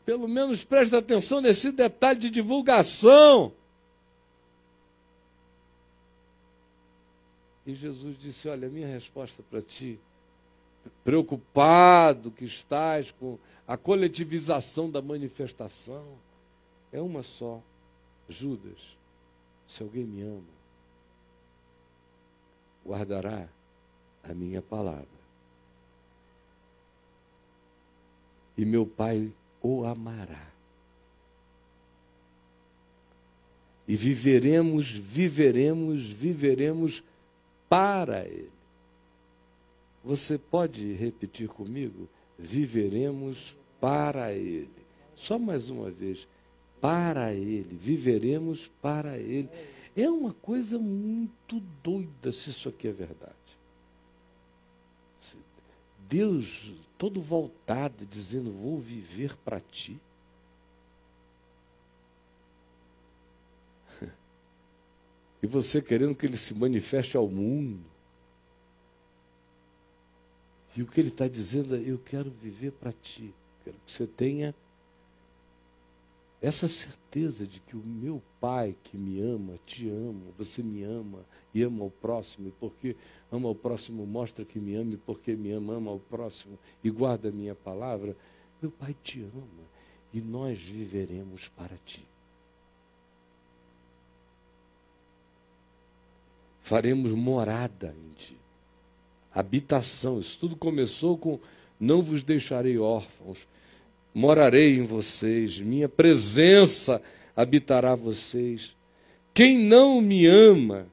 Pelo 0.05 0.27
menos 0.27 0.63
preste 0.63 0.95
atenção 0.95 1.41
nesse 1.41 1.71
detalhe 1.71 2.19
de 2.19 2.29
divulgação. 2.29 3.51
E 7.65 7.73
Jesus 7.73 8.15
disse: 8.19 8.47
Olha, 8.47 8.69
minha 8.69 8.87
resposta 8.87 9.41
para 9.49 9.63
ti 9.63 9.99
preocupado 11.03 12.29
que 12.29 12.45
estás 12.45 13.11
com 13.11 13.39
a 13.67 13.75
coletivização 13.75 14.91
da 14.91 15.01
manifestação. 15.01 16.05
É 16.93 17.01
uma 17.01 17.23
só. 17.23 17.63
Judas, 18.27 18.97
se 19.67 19.83
alguém 19.83 20.05
me 20.05 20.21
ama, 20.21 20.55
guardará 22.85 23.47
a 24.23 24.33
minha 24.33 24.61
palavra. 24.61 25.07
E 28.57 28.63
meu 28.63 28.85
Pai 28.85 29.31
o 29.61 29.83
amará. 29.83 30.53
E 33.87 33.95
viveremos, 33.95 34.91
viveremos, 34.91 36.09
viveremos 36.09 37.03
para 37.69 38.25
Ele. 38.25 38.51
Você 40.03 40.37
pode 40.37 40.93
repetir 40.93 41.47
comigo? 41.47 42.07
Viveremos 42.37 43.55
para 43.79 44.31
Ele. 44.33 44.69
Só 45.15 45.37
mais 45.37 45.69
uma 45.69 45.91
vez. 45.91 46.27
Para 46.81 47.33
Ele. 47.33 47.77
Viveremos 47.77 48.67
para 48.81 49.17
Ele. 49.17 49.49
É 49.95 50.09
uma 50.09 50.33
coisa 50.33 50.77
muito 50.77 51.59
doida 51.81 52.31
se 52.31 52.49
isso 52.49 52.67
aqui 52.69 52.87
é 52.87 52.91
verdade. 52.91 53.33
Deus 56.07 56.73
todo 56.97 57.21
voltado, 57.21 58.05
dizendo: 58.05 58.51
Vou 58.51 58.79
viver 58.79 59.35
para 59.37 59.59
ti. 59.59 59.99
E 65.41 65.47
você 65.47 65.81
querendo 65.81 66.15
que 66.15 66.25
ele 66.25 66.37
se 66.37 66.53
manifeste 66.53 67.15
ao 67.15 67.27
mundo. 67.27 67.85
E 70.75 70.81
o 70.81 70.87
que 70.87 70.99
ele 70.99 71.09
está 71.09 71.27
dizendo 71.27 71.75
é: 71.75 71.79
eu 71.79 71.97
quero 71.99 72.31
viver 72.31 72.71
para 72.71 72.91
ti. 72.91 73.33
Quero 73.63 73.77
que 73.85 73.91
você 73.91 74.07
tenha 74.07 74.55
essa 76.41 76.67
certeza 76.67 77.47
de 77.47 77.59
que 77.59 77.75
o 77.75 77.83
meu 77.83 78.21
Pai 78.39 78.75
que 78.83 78.97
me 78.97 79.19
ama, 79.19 79.57
te 79.65 79.89
ama, 79.89 80.25
você 80.37 80.61
me 80.61 80.83
ama 80.83 81.25
e 81.53 81.63
ama 81.63 81.83
o 81.85 81.89
próximo, 81.89 82.49
e 82.49 82.51
porque 82.51 82.95
ama 83.31 83.49
o 83.49 83.55
próximo 83.55 84.05
mostra 84.05 84.45
que 84.45 84.59
me 84.59 84.75
ama, 84.75 84.93
e 84.93 84.97
porque 84.97 85.35
me 85.35 85.51
ama, 85.51 85.73
ama 85.73 85.91
o 85.91 85.99
próximo 85.99 86.59
e 86.83 86.89
guarda 86.91 87.29
a 87.29 87.31
minha 87.31 87.55
palavra. 87.55 88.15
Meu 88.61 88.71
Pai 88.71 88.95
te 89.01 89.21
ama 89.21 89.65
e 90.13 90.21
nós 90.21 90.59
viveremos 90.59 91.47
para 91.47 91.75
ti. 91.85 92.05
Faremos 96.61 97.11
morada 97.11 97.95
em 97.97 98.13
ti 98.13 98.37
habitação. 99.35 100.17
Isso 100.17 100.37
tudo 100.39 100.55
começou 100.55 101.17
com: 101.17 101.37
Não 101.77 102.01
vos 102.01 102.23
deixarei 102.23 102.77
órfãos, 102.77 103.45
morarei 104.15 104.77
em 104.77 104.85
vocês, 104.85 105.59
minha 105.59 105.89
presença 105.89 107.01
habitará 107.35 107.93
vocês. 107.95 108.73
Quem 109.33 109.59
não 109.59 109.99
me 109.99 110.25
ama, 110.25 110.87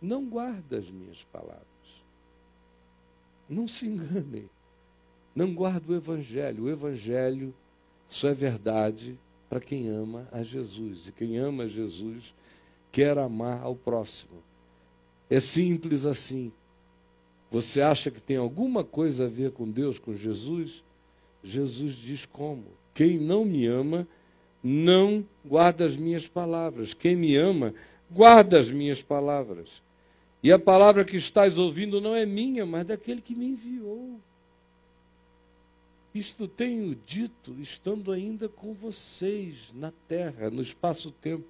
não 0.00 0.24
guarda 0.24 0.78
as 0.78 0.88
minhas 0.88 1.24
palavras. 1.24 1.66
Não 3.48 3.66
se 3.66 3.86
enganem. 3.86 4.48
Não 5.34 5.52
guarda 5.52 5.92
o 5.92 5.96
Evangelho. 5.96 6.64
O 6.64 6.70
Evangelho 6.70 7.52
só 8.06 8.28
é 8.28 8.34
verdade 8.34 9.18
para 9.48 9.58
quem 9.58 9.88
ama 9.88 10.28
a 10.30 10.44
Jesus. 10.44 11.08
E 11.08 11.12
quem 11.12 11.38
ama 11.38 11.64
a 11.64 11.68
Jesus 11.68 12.32
quer 12.92 13.18
amar 13.18 13.62
ao 13.62 13.74
próximo. 13.74 14.42
É 15.28 15.40
simples 15.40 16.06
assim. 16.06 16.52
Você 17.50 17.80
acha 17.80 18.12
que 18.12 18.20
tem 18.20 18.36
alguma 18.36 18.84
coisa 18.84 19.26
a 19.26 19.28
ver 19.28 19.50
com 19.50 19.68
Deus, 19.68 19.98
com 19.98 20.14
Jesus? 20.14 20.84
Jesus 21.46 21.94
diz 21.94 22.26
como? 22.26 22.64
Quem 22.92 23.18
não 23.18 23.44
me 23.44 23.66
ama, 23.66 24.06
não 24.62 25.24
guarda 25.44 25.84
as 25.84 25.96
minhas 25.96 26.26
palavras. 26.26 26.92
Quem 26.92 27.14
me 27.14 27.36
ama, 27.36 27.72
guarda 28.10 28.58
as 28.58 28.70
minhas 28.70 29.00
palavras. 29.00 29.80
E 30.42 30.50
a 30.50 30.58
palavra 30.58 31.04
que 31.04 31.16
estás 31.16 31.56
ouvindo 31.56 32.00
não 32.00 32.14
é 32.14 32.26
minha, 32.26 32.66
mas 32.66 32.86
daquele 32.86 33.20
que 33.20 33.34
me 33.34 33.46
enviou. 33.46 34.18
Isto 36.14 36.48
tenho 36.48 36.96
dito 37.06 37.54
estando 37.60 38.10
ainda 38.10 38.48
com 38.48 38.72
vocês 38.72 39.72
na 39.74 39.92
terra, 40.08 40.50
no 40.50 40.62
espaço-tempo. 40.62 41.46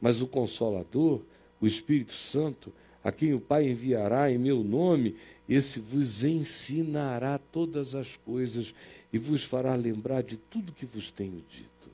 Mas 0.00 0.20
o 0.20 0.26
Consolador, 0.26 1.22
o 1.60 1.66
Espírito 1.66 2.12
Santo, 2.12 2.72
a 3.02 3.12
quem 3.12 3.32
o 3.32 3.40
Pai 3.40 3.68
enviará 3.68 4.30
em 4.30 4.36
meu 4.36 4.62
nome, 4.62 5.16
esse 5.48 5.78
vos 5.78 6.24
ensinará 6.24 7.38
todas 7.38 7.94
as 7.94 8.16
coisas 8.16 8.74
e 9.14 9.18
vos 9.18 9.44
fará 9.44 9.76
lembrar 9.76 10.24
de 10.24 10.36
tudo 10.36 10.72
que 10.72 10.84
vos 10.84 11.08
tenho 11.12 11.40
dito. 11.48 11.88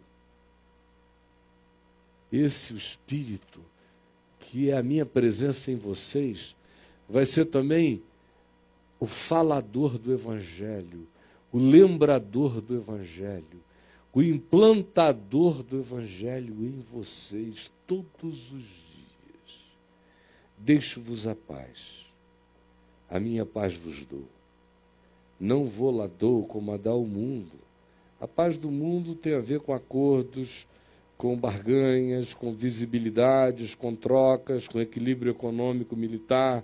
Esse 2.33 2.75
Espírito, 2.75 3.61
que 4.39 4.71
é 4.71 4.79
a 4.79 4.83
minha 4.83 5.05
presença 5.05 5.71
em 5.71 5.77
vocês, 5.77 6.57
vai 7.07 7.27
ser 7.27 7.45
também 7.45 8.03
o 8.99 9.07
falador 9.07 9.99
do 9.99 10.15
Evangelho, 10.15 11.07
o 11.53 11.59
lembrador 11.59 12.59
do 12.63 12.75
Evangelho, 12.75 13.63
o 14.15 14.23
implantador 14.23 15.63
do 15.63 15.79
Evangelho 15.79 16.65
em 16.65 16.81
vocês 16.91 17.71
todos 17.87 18.51
os 18.51 18.63
dias. 18.63 19.61
Deixo-vos 20.57 21.27
a 21.27 21.35
paz. 21.35 22.07
A 23.11 23.21
minha 23.21 23.45
paz 23.45 23.75
vos 23.75 24.07
dou. 24.07 24.27
Não 25.41 25.65
vou 25.65 25.91
como 26.45 26.73
a 26.73 26.77
dá 26.77 26.95
o 26.95 27.07
mundo. 27.07 27.53
A 28.21 28.29
paz 28.29 28.59
do 28.59 28.71
mundo 28.71 29.15
tem 29.15 29.35
a 29.35 29.41
ver 29.41 29.61
com 29.61 29.73
acordos, 29.73 30.67
com 31.17 31.35
barganhas, 31.35 32.35
com 32.35 32.53
visibilidades, 32.53 33.75
com 33.75 33.95
trocas, 33.95 34.69
com 34.69 34.79
equilíbrio 34.79 35.31
econômico 35.31 35.97
militar, 35.97 36.63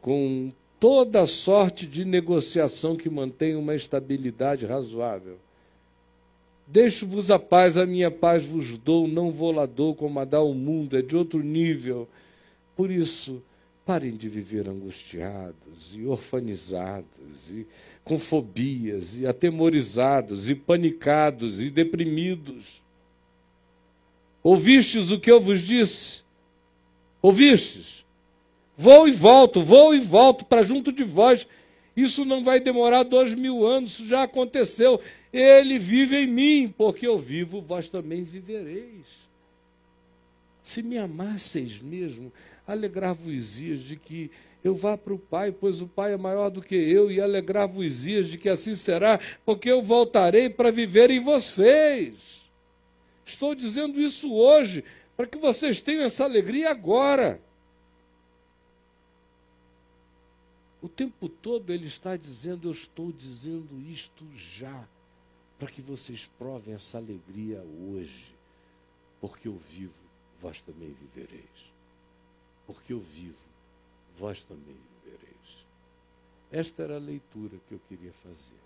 com 0.00 0.52
toda 0.78 1.26
sorte 1.26 1.86
de 1.86 2.04
negociação 2.04 2.94
que 2.94 3.10
mantém 3.10 3.56
uma 3.56 3.74
estabilidade 3.74 4.64
razoável. 4.64 5.36
Deixo-vos 6.66 7.30
a 7.30 7.38
paz, 7.38 7.76
a 7.76 7.84
minha 7.84 8.10
paz 8.10 8.44
vos 8.44 8.78
dou, 8.78 9.08
não 9.08 9.30
vou 9.30 9.52
como 9.94 10.20
a 10.20 10.24
dá 10.24 10.40
o 10.40 10.54
mundo, 10.54 10.96
é 10.96 11.02
de 11.02 11.16
outro 11.16 11.42
nível. 11.42 12.08
Por 12.76 12.90
isso, 12.90 13.42
parem 13.84 14.16
de 14.16 14.28
viver 14.28 14.68
angustiados 14.68 15.92
e 15.92 16.04
orfanizados, 16.06 17.50
e 17.50 17.66
com 18.02 18.18
fobias, 18.18 19.16
e 19.16 19.26
atemorizados, 19.26 20.48
e 20.48 20.54
panicados, 20.54 21.60
e 21.60 21.70
deprimidos. 21.70 22.82
Ouvistes 24.42 25.10
o 25.10 25.20
que 25.20 25.30
eu 25.30 25.40
vos 25.40 25.62
disse? 25.62 26.22
Ouvistes? 27.20 28.04
Vou 28.76 29.06
e 29.06 29.12
volto, 29.12 29.62
vou 29.62 29.94
e 29.94 30.00
volto 30.00 30.44
para 30.44 30.62
junto 30.62 30.92
de 30.92 31.04
vós. 31.04 31.46
Isso 31.96 32.24
não 32.24 32.42
vai 32.42 32.58
demorar 32.58 33.04
dois 33.04 33.34
mil 33.34 33.64
anos, 33.64 33.92
isso 33.92 34.06
já 34.06 34.24
aconteceu. 34.24 35.00
Ele 35.32 35.78
vive 35.78 36.16
em 36.16 36.26
mim, 36.26 36.74
porque 36.76 37.06
eu 37.06 37.18
vivo, 37.18 37.60
vós 37.60 37.88
também 37.88 38.22
vivereis. 38.22 39.24
Se 40.62 40.82
me 40.82 40.98
amasseis 40.98 41.80
mesmo, 41.80 42.32
alegrar-vos-ias 42.66 43.80
de 43.80 43.96
que 43.96 44.30
eu 44.64 44.74
vá 44.74 44.96
para 44.96 45.12
o 45.12 45.18
Pai, 45.18 45.52
pois 45.52 45.82
o 45.82 45.86
Pai 45.86 46.14
é 46.14 46.16
maior 46.16 46.48
do 46.48 46.62
que 46.62 46.74
eu, 46.74 47.10
e 47.10 47.20
alegrar-vos-ias 47.20 48.28
de 48.28 48.38
que 48.38 48.48
assim 48.48 48.74
será, 48.74 49.20
porque 49.44 49.70
eu 49.70 49.82
voltarei 49.82 50.48
para 50.48 50.70
viver 50.70 51.10
em 51.10 51.20
vocês. 51.20 52.42
Estou 53.26 53.54
dizendo 53.54 54.00
isso 54.00 54.32
hoje, 54.32 54.82
para 55.16 55.26
que 55.26 55.36
vocês 55.36 55.82
tenham 55.82 56.02
essa 56.02 56.24
alegria 56.24 56.70
agora. 56.70 57.40
O 60.80 60.88
tempo 60.88 61.28
todo 61.28 61.70
ele 61.70 61.86
está 61.86 62.16
dizendo: 62.16 62.68
Eu 62.68 62.72
estou 62.72 63.12
dizendo 63.12 63.80
isto 63.90 64.24
já, 64.34 64.86
para 65.58 65.68
que 65.68 65.80
vocês 65.80 66.28
provem 66.38 66.74
essa 66.74 66.98
alegria 66.98 67.62
hoje, 67.90 68.34
porque 69.20 69.48
eu 69.48 69.58
vivo, 69.70 69.92
vós 70.40 70.60
também 70.62 70.94
vivereis. 71.14 71.73
Porque 72.66 72.92
eu 72.92 73.00
vivo, 73.00 73.36
vós 74.18 74.42
também 74.44 74.76
vivereis. 75.04 75.66
Esta 76.50 76.82
era 76.82 76.96
a 76.96 77.00
leitura 77.00 77.58
que 77.68 77.74
eu 77.74 77.80
queria 77.88 78.12
fazer. 78.22 78.62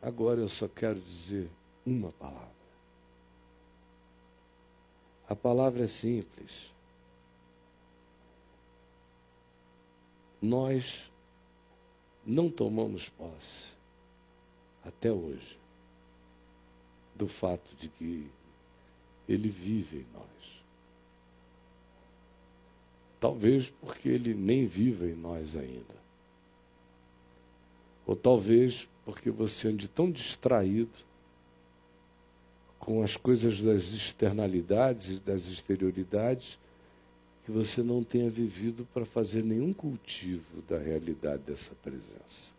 Agora 0.00 0.40
eu 0.40 0.48
só 0.48 0.68
quero 0.68 1.00
dizer 1.00 1.50
uma 1.84 2.12
palavra. 2.12 2.58
A 5.28 5.36
palavra 5.36 5.84
é 5.84 5.86
simples. 5.86 6.70
nós 10.40 11.10
não 12.24 12.50
tomamos 12.50 13.08
posse, 13.08 13.76
até 14.84 15.12
hoje, 15.12 15.58
do 17.14 17.26
fato 17.26 17.74
de 17.76 17.88
que 17.88 18.30
Ele 19.28 19.48
vive 19.48 19.98
em 19.98 20.06
nós. 20.12 20.57
Talvez 23.20 23.70
porque 23.80 24.08
Ele 24.08 24.34
nem 24.34 24.66
vive 24.66 25.10
em 25.10 25.14
nós 25.14 25.56
ainda. 25.56 25.98
Ou 28.06 28.16
talvez 28.16 28.88
porque 29.04 29.30
você 29.30 29.68
ande 29.68 29.88
tão 29.88 30.10
distraído 30.10 31.06
com 32.78 33.02
as 33.02 33.16
coisas 33.16 33.60
das 33.60 33.92
externalidades 33.92 35.16
e 35.16 35.20
das 35.20 35.46
exterioridades 35.46 36.58
que 37.44 37.50
você 37.50 37.82
não 37.82 38.02
tenha 38.02 38.30
vivido 38.30 38.86
para 38.94 39.04
fazer 39.04 39.42
nenhum 39.42 39.72
cultivo 39.72 40.62
da 40.68 40.78
realidade 40.78 41.42
dessa 41.42 41.74
presença. 41.82 42.50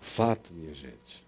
Fato, 0.00 0.52
minha 0.52 0.72
gente, 0.72 1.24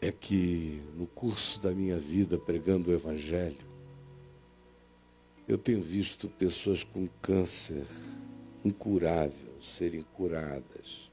é 0.00 0.12
que 0.12 0.82
no 0.96 1.06
curso 1.06 1.60
da 1.60 1.70
minha 1.70 1.98
vida 1.98 2.38
pregando 2.38 2.90
o 2.90 2.94
Evangelho, 2.94 3.56
eu 5.48 5.56
tenho 5.56 5.80
visto 5.80 6.28
pessoas 6.28 6.82
com 6.82 7.08
câncer 7.22 7.86
incurável 8.64 9.62
serem 9.62 10.04
curadas. 10.14 11.10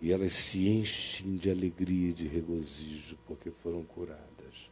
E 0.00 0.12
elas 0.12 0.32
se 0.34 0.68
enchem 0.68 1.36
de 1.36 1.50
alegria 1.50 2.10
e 2.10 2.12
de 2.12 2.28
regozijo 2.28 3.16
porque 3.26 3.50
foram 3.62 3.82
curadas. 3.82 4.70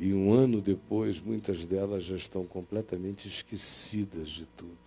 E 0.00 0.12
um 0.12 0.32
ano 0.32 0.60
depois, 0.60 1.20
muitas 1.20 1.64
delas 1.64 2.02
já 2.02 2.16
estão 2.16 2.44
completamente 2.44 3.28
esquecidas 3.28 4.28
de 4.30 4.46
tudo. 4.56 4.78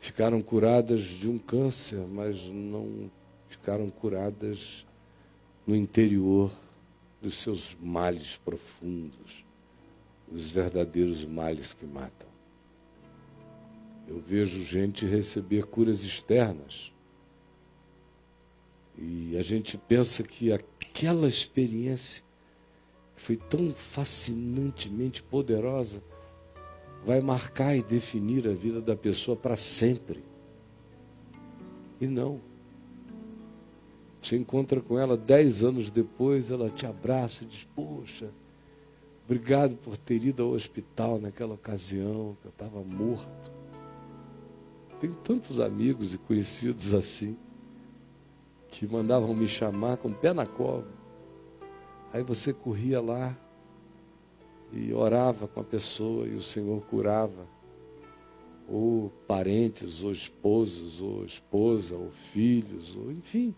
Ficaram 0.00 0.40
curadas 0.40 1.02
de 1.02 1.28
um 1.28 1.38
câncer, 1.38 2.00
mas 2.08 2.42
não 2.46 3.10
ficaram 3.50 3.88
curadas 3.90 4.86
no 5.66 5.76
interior 5.76 6.50
dos 7.20 7.36
seus 7.36 7.76
males 7.80 8.38
profundos, 8.38 9.44
os 10.32 10.50
verdadeiros 10.50 11.26
males 11.26 11.74
que 11.74 11.84
matam. 11.84 12.28
Eu 14.08 14.20
vejo 14.20 14.64
gente 14.64 15.04
receber 15.04 15.66
curas 15.66 16.02
externas 16.02 16.92
e 18.96 19.36
a 19.36 19.42
gente 19.42 19.76
pensa 19.76 20.22
que 20.22 20.52
aquela 20.52 21.28
experiência 21.28 22.24
foi 23.16 23.36
tão 23.36 23.72
fascinantemente 23.72 25.22
poderosa 25.22 26.02
vai 27.04 27.20
marcar 27.20 27.76
e 27.76 27.82
definir 27.82 28.46
a 28.46 28.52
vida 28.52 28.80
da 28.80 28.94
pessoa 28.94 29.36
para 29.36 29.56
sempre. 29.56 30.22
E 32.00 32.06
não. 32.06 32.40
Você 34.22 34.36
encontra 34.36 34.80
com 34.80 34.98
ela 34.98 35.16
dez 35.16 35.64
anos 35.64 35.90
depois, 35.90 36.50
ela 36.50 36.68
te 36.68 36.84
abraça 36.84 37.44
e 37.44 37.46
diz: 37.46 37.66
Poxa, 37.74 38.28
obrigado 39.24 39.76
por 39.76 39.96
ter 39.96 40.22
ido 40.22 40.42
ao 40.42 40.50
hospital 40.50 41.18
naquela 41.18 41.54
ocasião, 41.54 42.36
que 42.40 42.46
eu 42.46 42.50
estava 42.50 42.82
morto. 42.82 43.50
Tenho 45.00 45.14
tantos 45.24 45.58
amigos 45.58 46.12
e 46.12 46.18
conhecidos 46.18 46.92
assim 46.92 47.36
que 48.70 48.86
mandavam 48.86 49.34
me 49.34 49.48
chamar 49.48 49.96
com 49.96 50.08
o 50.08 50.14
pé 50.14 50.32
na 50.32 50.44
cova. 50.44 50.86
Aí 52.12 52.22
você 52.22 52.52
corria 52.52 53.00
lá 53.00 53.36
e 54.72 54.92
orava 54.92 55.48
com 55.48 55.60
a 55.60 55.64
pessoa 55.64 56.26
e 56.26 56.34
o 56.34 56.42
Senhor 56.42 56.80
curava. 56.82 57.46
Ou 58.68 59.10
parentes, 59.26 60.02
ou 60.02 60.12
esposos, 60.12 61.00
ou 61.00 61.24
esposa, 61.24 61.96
ou 61.96 62.10
filhos, 62.32 62.94
ou 62.94 63.10
enfim, 63.10 63.54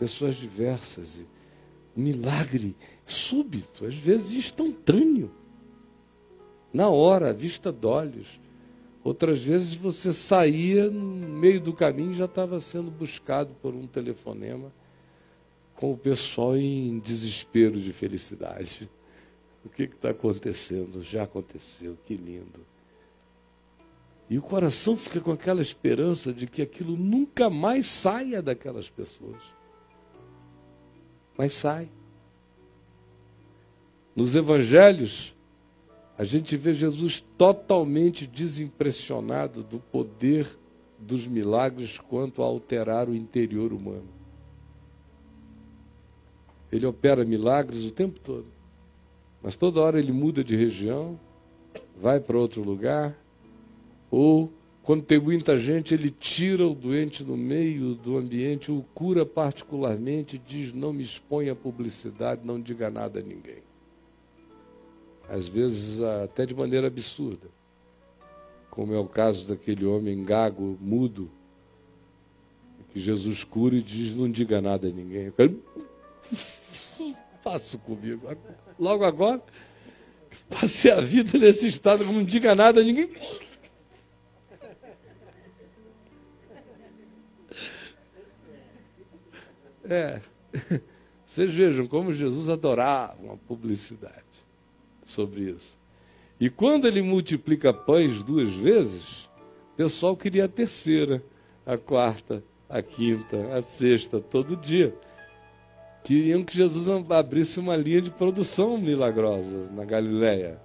pessoas 0.00 0.34
diversas. 0.34 1.16
E 1.16 1.26
milagre 1.94 2.74
súbito, 3.06 3.84
às 3.84 3.94
vezes 3.94 4.32
instantâneo. 4.32 5.30
Na 6.72 6.88
hora, 6.88 7.30
à 7.30 7.32
vista 7.32 7.70
de 7.70 7.86
olhos. 7.86 8.40
Outras 9.04 9.42
vezes 9.42 9.74
você 9.74 10.12
saía 10.12 10.90
no 10.90 11.28
meio 11.28 11.60
do 11.60 11.72
caminho 11.72 12.12
e 12.12 12.16
já 12.16 12.26
estava 12.26 12.60
sendo 12.60 12.90
buscado 12.90 13.54
por 13.54 13.74
um 13.74 13.86
telefonema 13.86 14.72
com 15.74 15.92
o 15.92 15.96
pessoal 15.96 16.56
em 16.56 16.98
desespero 16.98 17.80
de 17.80 17.92
felicidade. 17.92 18.88
O 19.64 19.68
que 19.68 19.84
está 19.84 20.10
acontecendo? 20.10 21.02
Já 21.02 21.24
aconteceu, 21.24 21.96
que 22.06 22.14
lindo. 22.14 22.60
E 24.28 24.38
o 24.38 24.42
coração 24.42 24.96
fica 24.96 25.20
com 25.20 25.32
aquela 25.32 25.60
esperança 25.60 26.32
de 26.32 26.46
que 26.46 26.62
aquilo 26.62 26.96
nunca 26.96 27.50
mais 27.50 27.86
saia 27.86 28.40
daquelas 28.40 28.88
pessoas. 28.88 29.59
Mas 31.40 31.54
sai. 31.54 31.88
Nos 34.14 34.34
evangelhos, 34.34 35.34
a 36.18 36.22
gente 36.22 36.54
vê 36.54 36.74
Jesus 36.74 37.24
totalmente 37.38 38.26
desimpressionado 38.26 39.62
do 39.62 39.78
poder 39.78 40.46
dos 40.98 41.26
milagres 41.26 41.96
quanto 41.96 42.42
a 42.42 42.44
alterar 42.44 43.08
o 43.08 43.14
interior 43.14 43.72
humano. 43.72 44.10
Ele 46.70 46.84
opera 46.84 47.24
milagres 47.24 47.84
o 47.84 47.90
tempo 47.90 48.20
todo, 48.20 48.48
mas 49.42 49.56
toda 49.56 49.80
hora 49.80 49.98
ele 49.98 50.12
muda 50.12 50.44
de 50.44 50.54
região, 50.54 51.18
vai 51.98 52.20
para 52.20 52.36
outro 52.36 52.62
lugar, 52.62 53.16
ou 54.10 54.52
quando 54.90 55.02
tem 55.04 55.20
muita 55.20 55.56
gente, 55.56 55.94
ele 55.94 56.10
tira 56.10 56.66
o 56.66 56.74
doente 56.74 57.22
no 57.22 57.36
meio 57.36 57.94
do 57.94 58.18
ambiente, 58.18 58.72
o 58.72 58.84
cura 58.92 59.24
particularmente, 59.24 60.36
diz: 60.36 60.72
não 60.72 60.92
me 60.92 61.04
exponha 61.04 61.52
à 61.52 61.54
publicidade, 61.56 62.40
não 62.44 62.60
diga 62.60 62.90
nada 62.90 63.20
a 63.20 63.22
ninguém 63.22 63.62
às 65.30 65.46
vezes 65.46 66.02
até 66.02 66.44
de 66.44 66.54
maneira 66.54 66.88
absurda. 66.88 67.46
como 68.68 68.92
é 68.92 68.98
o 68.98 69.06
caso 69.06 69.46
daquele 69.46 69.84
homem 69.86 70.24
gago, 70.24 70.76
mudo, 70.80 71.30
que 72.92 72.98
Jesus 72.98 73.44
cura 73.44 73.76
e 73.76 73.82
diz: 73.82 74.16
Não 74.16 74.28
diga 74.28 74.60
nada 74.60 74.88
a 74.88 74.90
ninguém. 74.90 75.26
Eu 75.26 75.32
quero... 75.32 75.62
Faço 77.44 77.78
comigo. 77.78 78.26
Logo 78.76 79.04
agora, 79.04 79.40
passei 80.48 80.90
a 80.90 81.00
vida 81.00 81.38
nesse 81.38 81.68
estado, 81.68 82.04
não 82.04 82.24
diga 82.24 82.56
nada 82.56 82.80
a 82.80 82.84
ninguém. 82.84 83.08
É. 89.90 90.20
Vocês 91.26 91.52
vejam 91.52 91.86
como 91.86 92.12
Jesus 92.12 92.48
adorava 92.48 93.16
uma 93.22 93.36
publicidade 93.36 94.14
sobre 95.04 95.50
isso. 95.50 95.78
E 96.38 96.48
quando 96.48 96.86
ele 96.86 97.02
multiplica 97.02 97.72
pães 97.72 98.22
duas 98.22 98.50
vezes, 98.50 99.28
o 99.74 99.76
pessoal 99.76 100.16
queria 100.16 100.46
a 100.46 100.48
terceira, 100.48 101.22
a 101.66 101.76
quarta, 101.76 102.42
a 102.68 102.80
quinta, 102.80 103.36
a 103.52 103.60
sexta, 103.62 104.20
todo 104.20 104.56
dia. 104.56 104.94
Queriam 106.02 106.42
que 106.42 106.56
Jesus 106.56 106.86
abrisse 107.10 107.60
uma 107.60 107.76
linha 107.76 108.00
de 108.00 108.10
produção 108.10 108.78
milagrosa 108.78 109.68
na 109.72 109.84
Galileia. 109.84 110.58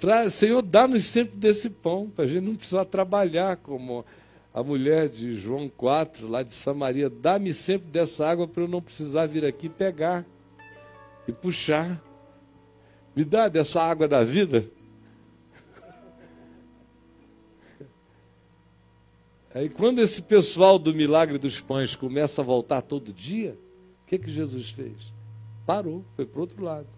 Pra, 0.00 0.30
Senhor, 0.30 0.62
dá-nos 0.62 1.04
sempre 1.04 1.36
desse 1.36 1.68
pão, 1.68 2.08
para 2.08 2.24
a 2.24 2.28
gente 2.28 2.44
não 2.44 2.54
precisar 2.54 2.84
trabalhar 2.84 3.56
como 3.56 4.04
a 4.58 4.62
mulher 4.64 5.08
de 5.08 5.36
João 5.36 5.68
4, 5.68 6.26
lá 6.26 6.42
de 6.42 6.52
Samaria. 6.52 7.08
Dá-me 7.08 7.54
sempre 7.54 7.88
dessa 7.92 8.28
água 8.28 8.48
para 8.48 8.64
eu 8.64 8.68
não 8.68 8.82
precisar 8.82 9.26
vir 9.26 9.44
aqui 9.44 9.68
pegar 9.68 10.26
e 11.28 11.32
puxar. 11.32 12.02
Me 13.14 13.24
dá 13.24 13.46
dessa 13.46 13.80
água 13.80 14.08
da 14.08 14.24
vida. 14.24 14.68
Aí 19.54 19.68
quando 19.68 20.00
esse 20.00 20.20
pessoal 20.20 20.76
do 20.76 20.92
milagre 20.92 21.38
dos 21.38 21.60
pães 21.60 21.94
começa 21.94 22.42
a 22.42 22.44
voltar 22.44 22.82
todo 22.82 23.12
dia, 23.12 23.56
o 24.02 24.06
que, 24.08 24.18
que 24.18 24.28
Jesus 24.28 24.70
fez? 24.70 25.12
Parou, 25.64 26.04
foi 26.16 26.26
para 26.26 26.40
outro 26.40 26.64
lado. 26.64 26.88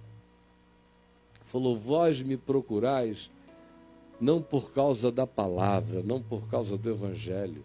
Falou: 1.45 1.77
Vós 1.77 2.23
me 2.23 2.39
procurais, 2.39 3.31
não 4.21 4.43
por 4.43 4.73
causa 4.73 5.11
da 5.11 5.27
palavra, 5.27 6.03
não 6.03 6.21
por 6.21 6.49
causa 6.49 6.77
do 6.77 6.91
evangelho, 6.91 7.65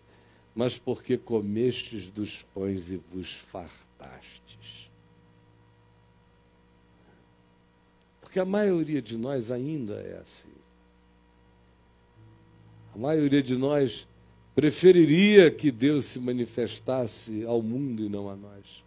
mas 0.56 0.78
porque 0.78 1.18
comestes 1.18 2.10
dos 2.10 2.44
pães 2.54 2.90
e 2.90 2.96
vos 2.96 3.34
fartastes. 3.34 4.90
Porque 8.22 8.40
a 8.40 8.46
maioria 8.46 9.02
de 9.02 9.18
nós 9.18 9.52
ainda 9.52 9.96
é 9.96 10.18
assim. 10.18 10.50
A 12.94 12.98
maioria 12.98 13.44
de 13.44 13.58
nós 13.58 14.08
preferiria 14.56 15.52
que 15.52 15.70
Deus 15.70 16.06
se 16.06 16.20
manifestasse 16.20 17.44
ao 17.44 17.62
mundo 17.62 18.04
e 18.04 18.10
não 18.10 18.30
a 18.30 18.36
nós. 18.38 18.84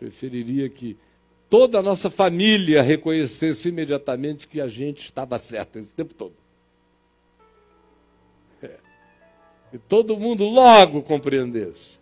Preferiria 0.00 0.68
que 0.68 0.96
toda 1.50 1.80
a 1.80 1.82
nossa 1.82 2.08
família 2.08 2.80
reconhecesse 2.80 3.68
imediatamente 3.68 4.46
que 4.46 4.60
a 4.60 4.68
gente 4.68 5.04
estava 5.04 5.36
certo 5.38 5.80
esse 5.80 5.90
tempo 5.90 6.14
todo. 6.14 6.32
É. 8.62 8.76
E 9.72 9.78
todo 9.78 10.16
mundo 10.16 10.44
logo 10.44 11.02
compreendesse. 11.02 11.98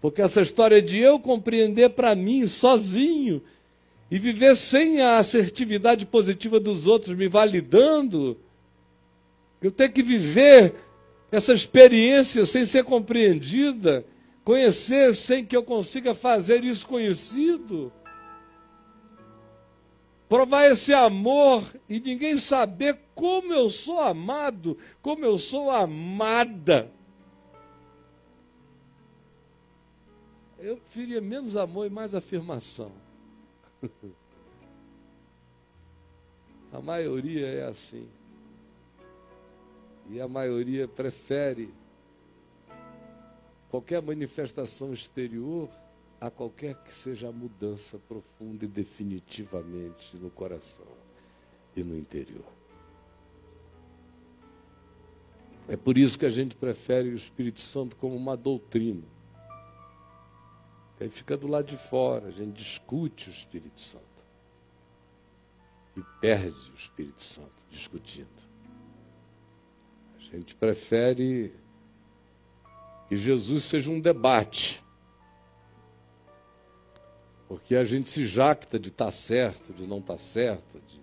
Porque 0.00 0.22
essa 0.22 0.40
história 0.40 0.80
de 0.80 0.98
eu 0.98 1.20
compreender 1.20 1.90
para 1.90 2.14
mim 2.14 2.46
sozinho 2.46 3.42
e 4.10 4.18
viver 4.18 4.56
sem 4.56 5.02
a 5.02 5.18
assertividade 5.18 6.06
positiva 6.06 6.58
dos 6.58 6.86
outros 6.86 7.14
me 7.14 7.28
validando, 7.28 8.38
eu 9.60 9.70
tenho 9.70 9.92
que 9.92 10.02
viver 10.02 10.74
essa 11.30 11.52
experiência 11.52 12.46
sem 12.46 12.64
ser 12.64 12.82
compreendida, 12.82 14.04
conhecer 14.50 15.14
sem 15.14 15.46
que 15.46 15.56
eu 15.56 15.62
consiga 15.62 16.12
fazer 16.12 16.64
isso 16.64 16.84
conhecido. 16.84 17.92
Provar 20.28 20.66
esse 20.66 20.92
amor 20.92 21.62
e 21.88 22.00
ninguém 22.00 22.36
saber 22.36 22.98
como 23.14 23.52
eu 23.52 23.70
sou 23.70 24.00
amado, 24.00 24.76
como 25.00 25.24
eu 25.24 25.38
sou 25.38 25.70
amada. 25.70 26.90
Eu 30.58 30.78
preferia 30.78 31.20
menos 31.20 31.54
amor 31.54 31.86
e 31.86 31.90
mais 31.90 32.12
afirmação. 32.12 32.90
a 36.72 36.80
maioria 36.80 37.46
é 37.46 37.66
assim. 37.68 38.08
E 40.10 40.20
a 40.20 40.26
maioria 40.26 40.88
prefere 40.88 41.72
qualquer 43.70 44.02
manifestação 44.02 44.92
exterior 44.92 45.70
a 46.20 46.30
qualquer 46.30 46.74
que 46.82 46.94
seja 46.94 47.28
a 47.28 47.32
mudança 47.32 47.98
profunda 47.98 48.64
e 48.64 48.68
definitivamente 48.68 50.16
no 50.16 50.30
coração 50.30 50.86
e 51.74 51.82
no 51.82 51.96
interior. 51.96 52.44
É 55.68 55.76
por 55.76 55.96
isso 55.96 56.18
que 56.18 56.26
a 56.26 56.30
gente 56.30 56.56
prefere 56.56 57.08
o 57.08 57.14
Espírito 57.14 57.60
Santo 57.60 57.96
como 57.96 58.14
uma 58.16 58.36
doutrina 58.36 59.04
Aí 61.00 61.08
fica 61.08 61.34
do 61.34 61.46
lado 61.46 61.66
de 61.66 61.78
fora, 61.78 62.26
a 62.26 62.30
gente 62.30 62.52
discute 62.52 63.30
o 63.30 63.32
Espírito 63.32 63.80
Santo. 63.80 64.04
E 65.96 66.02
perde 66.20 66.70
o 66.70 66.74
Espírito 66.74 67.22
Santo 67.22 67.54
discutindo. 67.70 68.28
A 70.18 70.20
gente 70.20 70.54
prefere 70.54 71.54
que 73.10 73.16
Jesus 73.16 73.64
seja 73.64 73.90
um 73.90 73.98
debate. 73.98 74.80
Porque 77.48 77.74
a 77.74 77.82
gente 77.82 78.08
se 78.08 78.24
jacta 78.24 78.78
de 78.78 78.90
estar 78.90 79.06
tá 79.06 79.10
certo, 79.10 79.72
de 79.72 79.84
não 79.84 79.98
estar 79.98 80.14
tá 80.14 80.18
certo, 80.18 80.78
de 80.78 81.00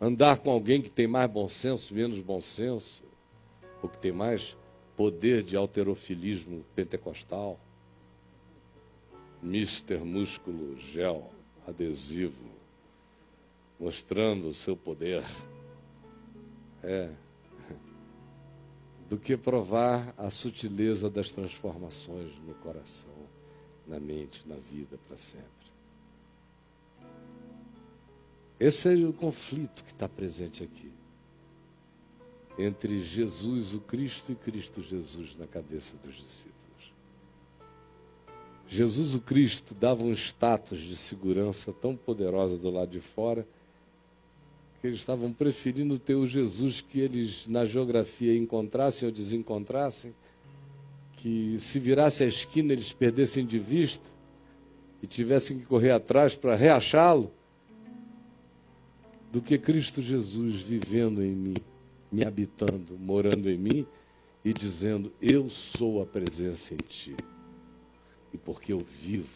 andar 0.00 0.38
com 0.38 0.50
alguém 0.50 0.82
que 0.82 0.90
tem 0.90 1.06
mais 1.06 1.30
bom 1.30 1.48
senso, 1.48 1.94
menos 1.94 2.18
bom 2.18 2.40
senso, 2.40 3.00
ou 3.80 3.88
que 3.88 3.96
tem 3.98 4.10
mais 4.10 4.56
poder 4.96 5.44
de 5.44 5.56
alterofilismo 5.56 6.64
pentecostal. 6.74 7.56
Mister 9.40 10.04
Músculo 10.04 10.76
Gel 10.80 11.30
adesivo, 11.64 12.50
mostrando 13.78 14.48
o 14.48 14.54
seu 14.54 14.76
poder. 14.76 15.22
É. 16.82 17.08
Do 19.10 19.18
que 19.18 19.36
provar 19.36 20.14
a 20.16 20.30
sutileza 20.30 21.10
das 21.10 21.30
transformações 21.30 22.32
no 22.46 22.54
coração, 22.54 23.10
na 23.86 24.00
mente, 24.00 24.48
na 24.48 24.54
vida 24.54 24.96
para 25.06 25.18
sempre. 25.18 25.60
Esse 28.60 28.88
é 28.88 29.06
o 29.06 29.12
conflito 29.12 29.82
que 29.84 29.90
está 29.90 30.08
presente 30.08 30.62
aqui. 30.62 30.92
Entre 32.56 33.02
Jesus, 33.02 33.74
o 33.74 33.80
Cristo, 33.80 34.30
e 34.32 34.36
Cristo 34.36 34.80
Jesus 34.80 35.34
na 35.36 35.46
cabeça 35.46 35.96
dos 36.04 36.14
discípulos. 36.14 36.60
Jesus 38.68 39.14
o 39.14 39.20
Cristo 39.20 39.74
dava 39.74 40.04
um 40.04 40.12
status 40.12 40.78
de 40.78 40.96
segurança 40.96 41.72
tão 41.72 41.96
poderosa 41.96 42.56
do 42.56 42.70
lado 42.70 42.92
de 42.92 43.00
fora 43.00 43.44
eles 44.88 45.00
estavam 45.00 45.32
preferindo 45.32 45.98
ter 45.98 46.14
o 46.14 46.26
Jesus 46.26 46.80
que 46.80 47.00
eles 47.00 47.46
na 47.46 47.64
geografia 47.64 48.36
encontrassem 48.36 49.06
ou 49.06 49.14
desencontrassem, 49.14 50.14
que 51.16 51.56
se 51.58 51.78
virasse 51.78 52.24
a 52.24 52.26
esquina 52.26 52.72
eles 52.72 52.92
perdessem 52.92 53.44
de 53.44 53.58
vista 53.58 54.08
e 55.02 55.06
tivessem 55.06 55.58
que 55.58 55.66
correr 55.66 55.90
atrás 55.90 56.34
para 56.34 56.54
reachá-lo, 56.54 57.30
do 59.30 59.40
que 59.40 59.56
Cristo 59.58 60.02
Jesus 60.02 60.60
vivendo 60.60 61.22
em 61.22 61.32
mim, 61.32 61.56
me 62.10 62.24
habitando, 62.24 62.98
morando 62.98 63.48
em 63.48 63.56
mim 63.56 63.86
e 64.44 64.52
dizendo: 64.52 65.12
Eu 65.20 65.48
sou 65.48 66.02
a 66.02 66.06
presença 66.06 66.74
em 66.74 66.78
ti 66.78 67.14
e 68.32 68.38
porque 68.38 68.72
eu 68.72 68.80
vivo, 69.00 69.28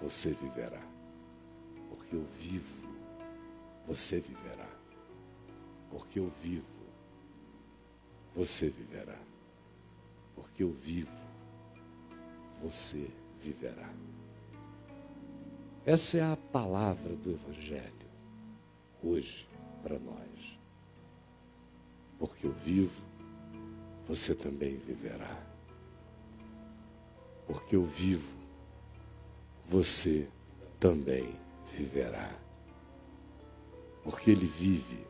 você 0.00 0.30
viverá. 0.30 0.80
Porque 1.90 2.14
eu 2.16 2.24
vivo, 2.40 2.77
você 3.88 4.20
viverá. 4.20 4.68
Porque 5.90 6.20
eu 6.20 6.30
vivo, 6.40 6.66
você 8.36 8.68
viverá. 8.68 9.18
Porque 10.36 10.62
eu 10.62 10.70
vivo, 10.70 11.10
você 12.62 13.10
viverá. 13.42 13.92
Essa 15.84 16.18
é 16.18 16.22
a 16.22 16.36
palavra 16.36 17.16
do 17.16 17.32
Evangelho 17.32 18.08
hoje 19.02 19.48
para 19.82 19.98
nós. 19.98 20.58
Porque 22.20 22.46
eu 22.46 22.52
vivo, 22.52 23.02
você 24.06 24.34
também 24.34 24.76
viverá 24.76 25.48
porque 27.48 27.74
eu 27.74 27.86
vivo, 27.86 28.28
você 29.70 30.28
também 30.78 31.34
viverá. 31.74 32.30
Porque 34.08 34.30
ele 34.30 34.46
vive, 34.46 35.04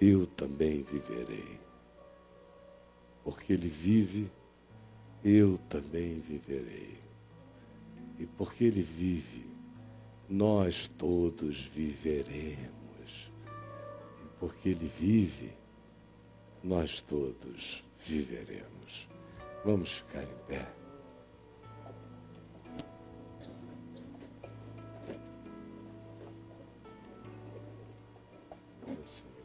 eu 0.00 0.26
também 0.26 0.82
viverei. 0.82 1.56
Porque 3.22 3.52
ele 3.52 3.68
vive, 3.68 4.28
eu 5.24 5.56
também 5.68 6.18
viverei. 6.18 6.98
E 8.18 8.26
porque 8.26 8.64
ele 8.64 8.82
vive, 8.82 9.46
nós 10.28 10.88
todos 10.98 11.60
viveremos. 11.60 13.30
E 13.44 14.28
porque 14.40 14.70
ele 14.70 14.90
vive, 14.98 15.52
nós 16.64 17.00
todos 17.02 17.84
viveremos. 18.04 19.06
Vamos 19.64 19.98
ficar 19.98 20.24
em 20.24 20.46
pé. 20.48 20.66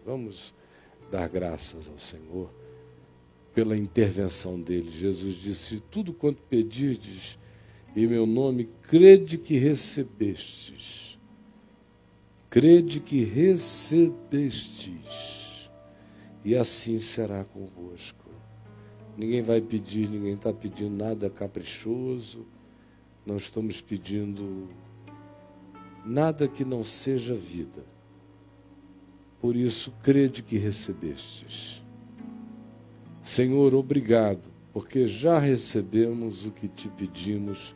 Vamos 0.06 0.54
dar 1.12 1.28
graças 1.28 1.88
ao 1.88 2.00
Senhor 2.00 2.50
pela 3.54 3.78
intervenção 3.78 4.60
dele. 4.60 4.90
Jesus 4.90 5.36
disse: 5.36 5.80
Tudo 5.92 6.14
quanto 6.14 6.42
pedirdes 6.44 7.38
em 7.96 8.08
meu 8.08 8.26
nome, 8.26 8.70
crede 8.84 9.38
que 9.38 9.58
recebestes. 9.58 11.20
Crede 12.50 13.00
que 13.00 13.24
recebestes. 13.24 14.90
E 16.44 16.56
assim 16.56 16.98
será 16.98 17.44
convosco. 17.44 18.30
Ninguém 19.18 19.42
vai 19.42 19.62
pedir, 19.62 20.10
ninguém 20.10 20.34
está 20.34 20.54
pedindo 20.54 20.96
nada 20.96 21.30
caprichoso. 21.30 22.48
Não 23.26 23.38
estamos 23.38 23.82
pedindo 23.82 24.70
nada 26.06 26.48
que 26.48 26.66
não 26.66 26.84
seja 26.84 27.36
vida. 27.36 27.86
Por 29.42 29.56
isso, 29.56 29.92
crede 30.04 30.44
que 30.44 30.56
recebestes. 30.56 31.82
Senhor, 33.24 33.74
obrigado, 33.74 34.44
porque 34.72 35.08
já 35.08 35.40
recebemos 35.40 36.46
o 36.46 36.52
que 36.52 36.68
te 36.68 36.88
pedimos. 36.90 37.76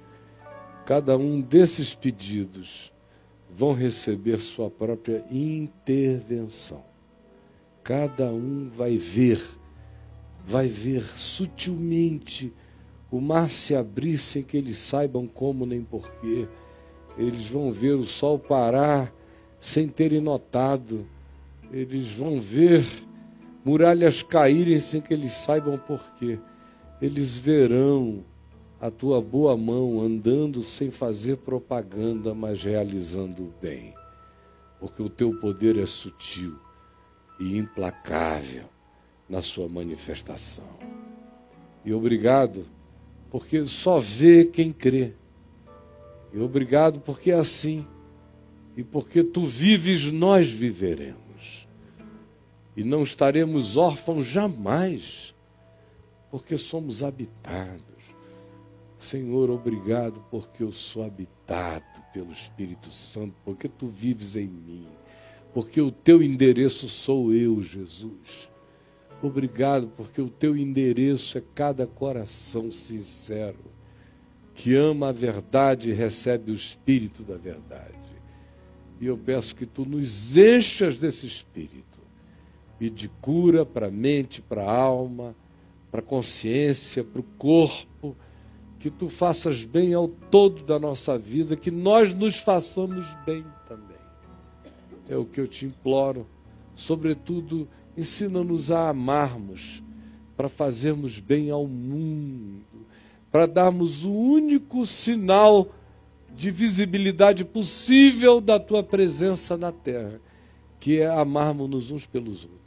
Cada 0.86 1.18
um 1.18 1.41
desses 1.41 1.95
pedidos 1.95 2.93
vão 3.49 3.74
receber 3.74 4.39
sua 4.41 4.70
própria 4.70 5.26
intervenção. 5.32 6.84
Cada 7.84 8.32
um 8.32 8.70
vai 8.70 8.95
ver, 8.95 9.41
vai 10.45 10.68
ver 10.68 11.03
sutilmente 11.18 12.53
o 13.09 13.20
mar 13.20 13.49
se 13.49 13.74
abrir 13.74 14.20
sem 14.20 14.43
que 14.43 14.55
eles 14.55 14.78
saibam 14.78 15.26
como 15.26 15.66
nem 15.66 15.84
porquê. 15.84 16.47
Eles 17.18 17.47
vão 17.47 17.72
ver 17.72 17.93
o 17.93 18.05
sol 18.05 18.38
parar 18.38 19.11
sem 19.59 19.88
terem 19.88 20.22
notado 20.22 21.07
eles 21.76 22.13
vão 22.13 22.39
ver 22.39 22.86
muralhas 23.65 24.23
caírem 24.23 24.80
sem 24.80 25.01
que 25.01 25.13
eles 25.13 25.34
saibam 25.34 25.78
porquê. 25.78 26.39
Eles 27.01 27.38
verão 27.38 28.23
a 28.80 28.89
tua 28.89 29.21
boa 29.21 29.57
mão 29.57 29.99
andando 29.99 30.63
sem 30.63 30.89
fazer 30.89 31.36
propaganda, 31.38 32.34
mas 32.34 32.63
realizando 32.63 33.43
o 33.43 33.53
bem. 33.61 33.93
Porque 34.80 35.03
o 35.03 35.09
teu 35.09 35.38
poder 35.38 35.78
é 35.78 35.86
sutil 35.86 36.55
e 37.38 37.57
implacável 37.57 38.63
na 39.28 39.41
sua 39.41 39.67
manifestação. 39.67 40.69
E 41.84 41.91
obrigado, 41.91 42.65
porque 43.30 43.65
só 43.65 43.99
vê 43.99 44.45
quem 44.45 44.71
crê. 44.71 45.11
E 46.34 46.39
obrigado 46.39 47.01
porque 47.01 47.32
é 47.32 47.36
assim. 47.36 47.86
E 48.78 48.84
porque 48.84 49.26
tu 49.26 49.45
vives, 49.45 50.09
nós 50.09 50.49
viveremos 50.49 51.24
e 52.76 52.84
não 52.84 53.03
estaremos 53.03 53.78
órfãos 53.78 54.26
jamais, 54.26 55.34
porque 56.30 56.57
somos 56.57 57.01
habitados. 57.01 57.84
Senhor, 58.99 59.49
obrigado 59.49 60.23
porque 60.30 60.63
eu 60.63 60.71
sou 60.71 61.03
habitado 61.03 61.86
pelo 62.13 62.32
Espírito 62.32 62.91
Santo, 62.91 63.34
porque 63.45 63.69
tu 63.69 63.88
vives 63.88 64.36
em 64.36 64.47
mim, 64.47 64.88
porque 65.53 65.80
o 65.80 65.91
teu 65.91 66.21
endereço 66.21 66.89
sou 66.89 67.34
eu, 67.34 67.61
Jesus. 67.61 68.49
Obrigado 69.21 69.88
porque 69.95 70.21
o 70.21 70.30
teu 70.30 70.57
endereço 70.57 71.38
é 71.38 71.43
cada 71.53 71.88
coração 71.88 72.71
sincero 72.71 73.73
que 74.53 74.76
ama 74.76 75.09
a 75.09 75.11
verdade 75.11 75.89
e 75.89 75.93
recebe 75.93 76.51
o 76.51 76.55
Espírito 76.55 77.23
da 77.23 77.36
verdade. 77.36 77.93
E 78.99 79.05
eu 79.05 79.17
peço 79.17 79.55
que 79.55 79.65
tu 79.65 79.86
nos 79.86 80.38
enchas 80.38 80.97
desse 80.97 81.26
Espírito 81.26 81.95
e 82.80 82.89
de 82.89 83.07
cura 83.21 83.65
para 83.65 83.88
a 83.88 83.91
mente, 83.91 84.41
para 84.41 84.63
a 84.63 84.71
alma, 84.71 85.36
para 85.91 86.01
a 86.01 86.03
consciência, 86.03 87.03
para 87.03 87.21
o 87.21 87.26
corpo, 87.38 88.15
que 88.80 88.89
tu 88.89 89.09
faças 89.09 89.63
bem 89.63 89.93
ao 89.93 90.07
todo 90.07 90.63
da 90.63 90.78
nossa 90.78 91.17
vida, 91.17 91.55
que 91.55 91.71
nós 91.71 92.13
nos 92.13 92.38
façamos 92.38 93.05
bem 93.26 93.43
também. 93.67 93.97
É 95.09 95.15
o 95.15 95.26
que 95.26 95.39
eu 95.39 95.47
te 95.47 95.65
imploro. 95.65 96.28
Sobretudo, 96.76 97.67
ensina-nos 97.97 98.71
a 98.71 98.89
amarmos, 98.89 99.82
para 100.36 100.49
fazermos 100.49 101.19
bem 101.19 101.49
ao 101.49 101.65
mundo, 101.65 102.86
para 103.32 103.45
darmos 103.45 104.03
o 104.03 104.11
único 104.11 104.86
sinal 104.86 105.69
de 106.36 106.51
visibilidade 106.51 107.45
possível 107.45 108.41
da 108.41 108.59
tua 108.59 108.84
presença 108.84 109.55
na 109.55 109.71
terra, 109.71 110.19
que 110.80 110.99
é 110.99 111.07
amarmos-nos 111.07 111.91
uns 111.91 112.05
pelos 112.05 112.43
outros. 112.43 112.64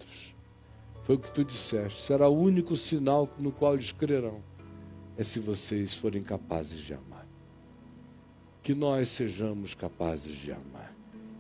Foi 1.09 1.17
o 1.17 1.19
que 1.19 1.31
tu 1.31 1.43
disseste. 1.43 2.03
Será 2.03 2.29
o 2.29 2.39
único 2.39 2.77
sinal 2.77 3.35
no 3.39 3.51
qual 3.51 3.73
eles 3.73 3.93
crerão. 3.93 4.43
É 5.17 5.25
se 5.25 5.41
vocês 5.41 5.95
forem 5.95 6.23
capazes 6.23 6.83
de 6.83 6.93
amar. 6.93 7.27
Que 8.63 8.75
nós 8.75 9.09
sejamos 9.09 9.75
capazes 9.75 10.35
de 10.35 10.53
amar. 10.53 10.95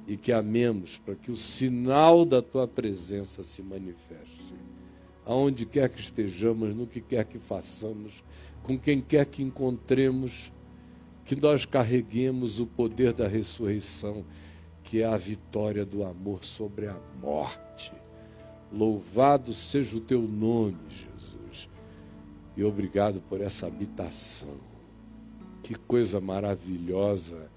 E 0.06 0.16
que 0.16 0.32
amemos 0.32 0.96
para 0.96 1.14
que 1.14 1.30
o 1.30 1.36
sinal 1.36 2.24
da 2.24 2.40
tua 2.40 2.66
presença 2.66 3.42
se 3.42 3.60
manifeste. 3.60 4.54
Aonde 5.26 5.66
quer 5.66 5.90
que 5.90 6.00
estejamos, 6.00 6.74
no 6.74 6.86
que 6.86 7.02
quer 7.02 7.26
que 7.26 7.38
façamos, 7.38 8.24
com 8.62 8.78
quem 8.78 9.02
quer 9.02 9.26
que 9.26 9.42
encontremos, 9.42 10.50
que 11.26 11.36
nós 11.36 11.66
carreguemos 11.66 12.58
o 12.58 12.66
poder 12.66 13.12
da 13.12 13.28
ressurreição, 13.28 14.24
que 14.82 15.02
é 15.02 15.04
a 15.04 15.18
vitória 15.18 15.84
do 15.84 16.02
amor 16.04 16.42
sobre 16.42 16.86
a 16.86 16.96
morte 17.20 17.92
Louvado 18.70 19.54
seja 19.54 19.96
o 19.96 20.00
teu 20.00 20.20
nome, 20.20 20.76
Jesus. 20.90 21.68
E 22.56 22.62
obrigado 22.62 23.20
por 23.28 23.40
essa 23.40 23.66
habitação. 23.66 24.56
Que 25.62 25.74
coisa 25.74 26.20
maravilhosa 26.20 27.50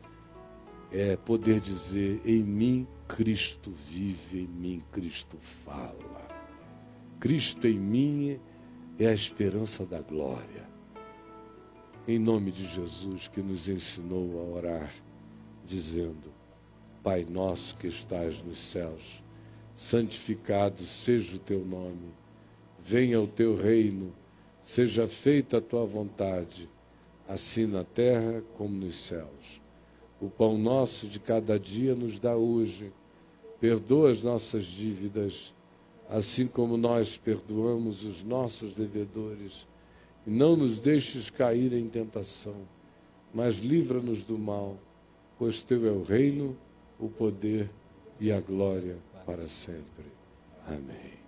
é 0.91 1.17
poder 1.17 1.59
dizer: 1.59 2.21
em 2.25 2.41
mim 2.43 2.87
Cristo 3.07 3.73
vive, 3.89 4.41
em 4.41 4.47
mim 4.47 4.83
Cristo 4.91 5.37
fala. 5.37 6.27
Cristo 7.19 7.67
em 7.67 7.77
mim 7.77 8.39
é 8.97 9.07
a 9.07 9.13
esperança 9.13 9.85
da 9.85 10.01
glória. 10.01 10.69
Em 12.07 12.17
nome 12.17 12.51
de 12.51 12.65
Jesus 12.65 13.27
que 13.27 13.41
nos 13.41 13.67
ensinou 13.67 14.39
a 14.39 14.57
orar, 14.57 14.93
dizendo: 15.67 16.31
Pai 17.03 17.25
nosso 17.29 17.75
que 17.77 17.87
estás 17.87 18.41
nos 18.43 18.59
céus 18.59 19.20
santificado 19.81 20.85
seja 20.85 21.37
o 21.37 21.39
teu 21.39 21.65
nome, 21.65 22.13
venha 22.85 23.19
o 23.19 23.25
teu 23.25 23.55
reino, 23.55 24.13
seja 24.61 25.07
feita 25.07 25.57
a 25.57 25.61
tua 25.61 25.83
vontade, 25.87 26.69
assim 27.27 27.65
na 27.65 27.83
terra 27.83 28.43
como 28.55 28.75
nos 28.75 28.99
céus. 28.99 29.59
O 30.21 30.29
pão 30.29 30.55
nosso 30.55 31.07
de 31.07 31.19
cada 31.19 31.59
dia 31.59 31.95
nos 31.95 32.19
dá 32.19 32.35
hoje, 32.35 32.93
perdoa 33.59 34.11
as 34.11 34.21
nossas 34.21 34.65
dívidas, 34.65 35.51
assim 36.07 36.45
como 36.45 36.77
nós 36.77 37.17
perdoamos 37.17 38.03
os 38.03 38.23
nossos 38.23 38.75
devedores, 38.75 39.67
e 40.27 40.29
não 40.29 40.55
nos 40.55 40.79
deixes 40.79 41.31
cair 41.31 41.73
em 41.73 41.87
tentação, 41.87 42.67
mas 43.33 43.57
livra-nos 43.57 44.23
do 44.23 44.37
mal, 44.37 44.77
pois 45.39 45.63
teu 45.63 45.87
é 45.87 45.91
o 45.91 46.03
reino, 46.03 46.55
o 46.99 47.09
poder 47.09 47.67
e 48.19 48.31
a 48.31 48.39
glória 48.39 48.97
para 49.25 49.47
sempre. 49.47 50.11
Amém. 50.67 51.20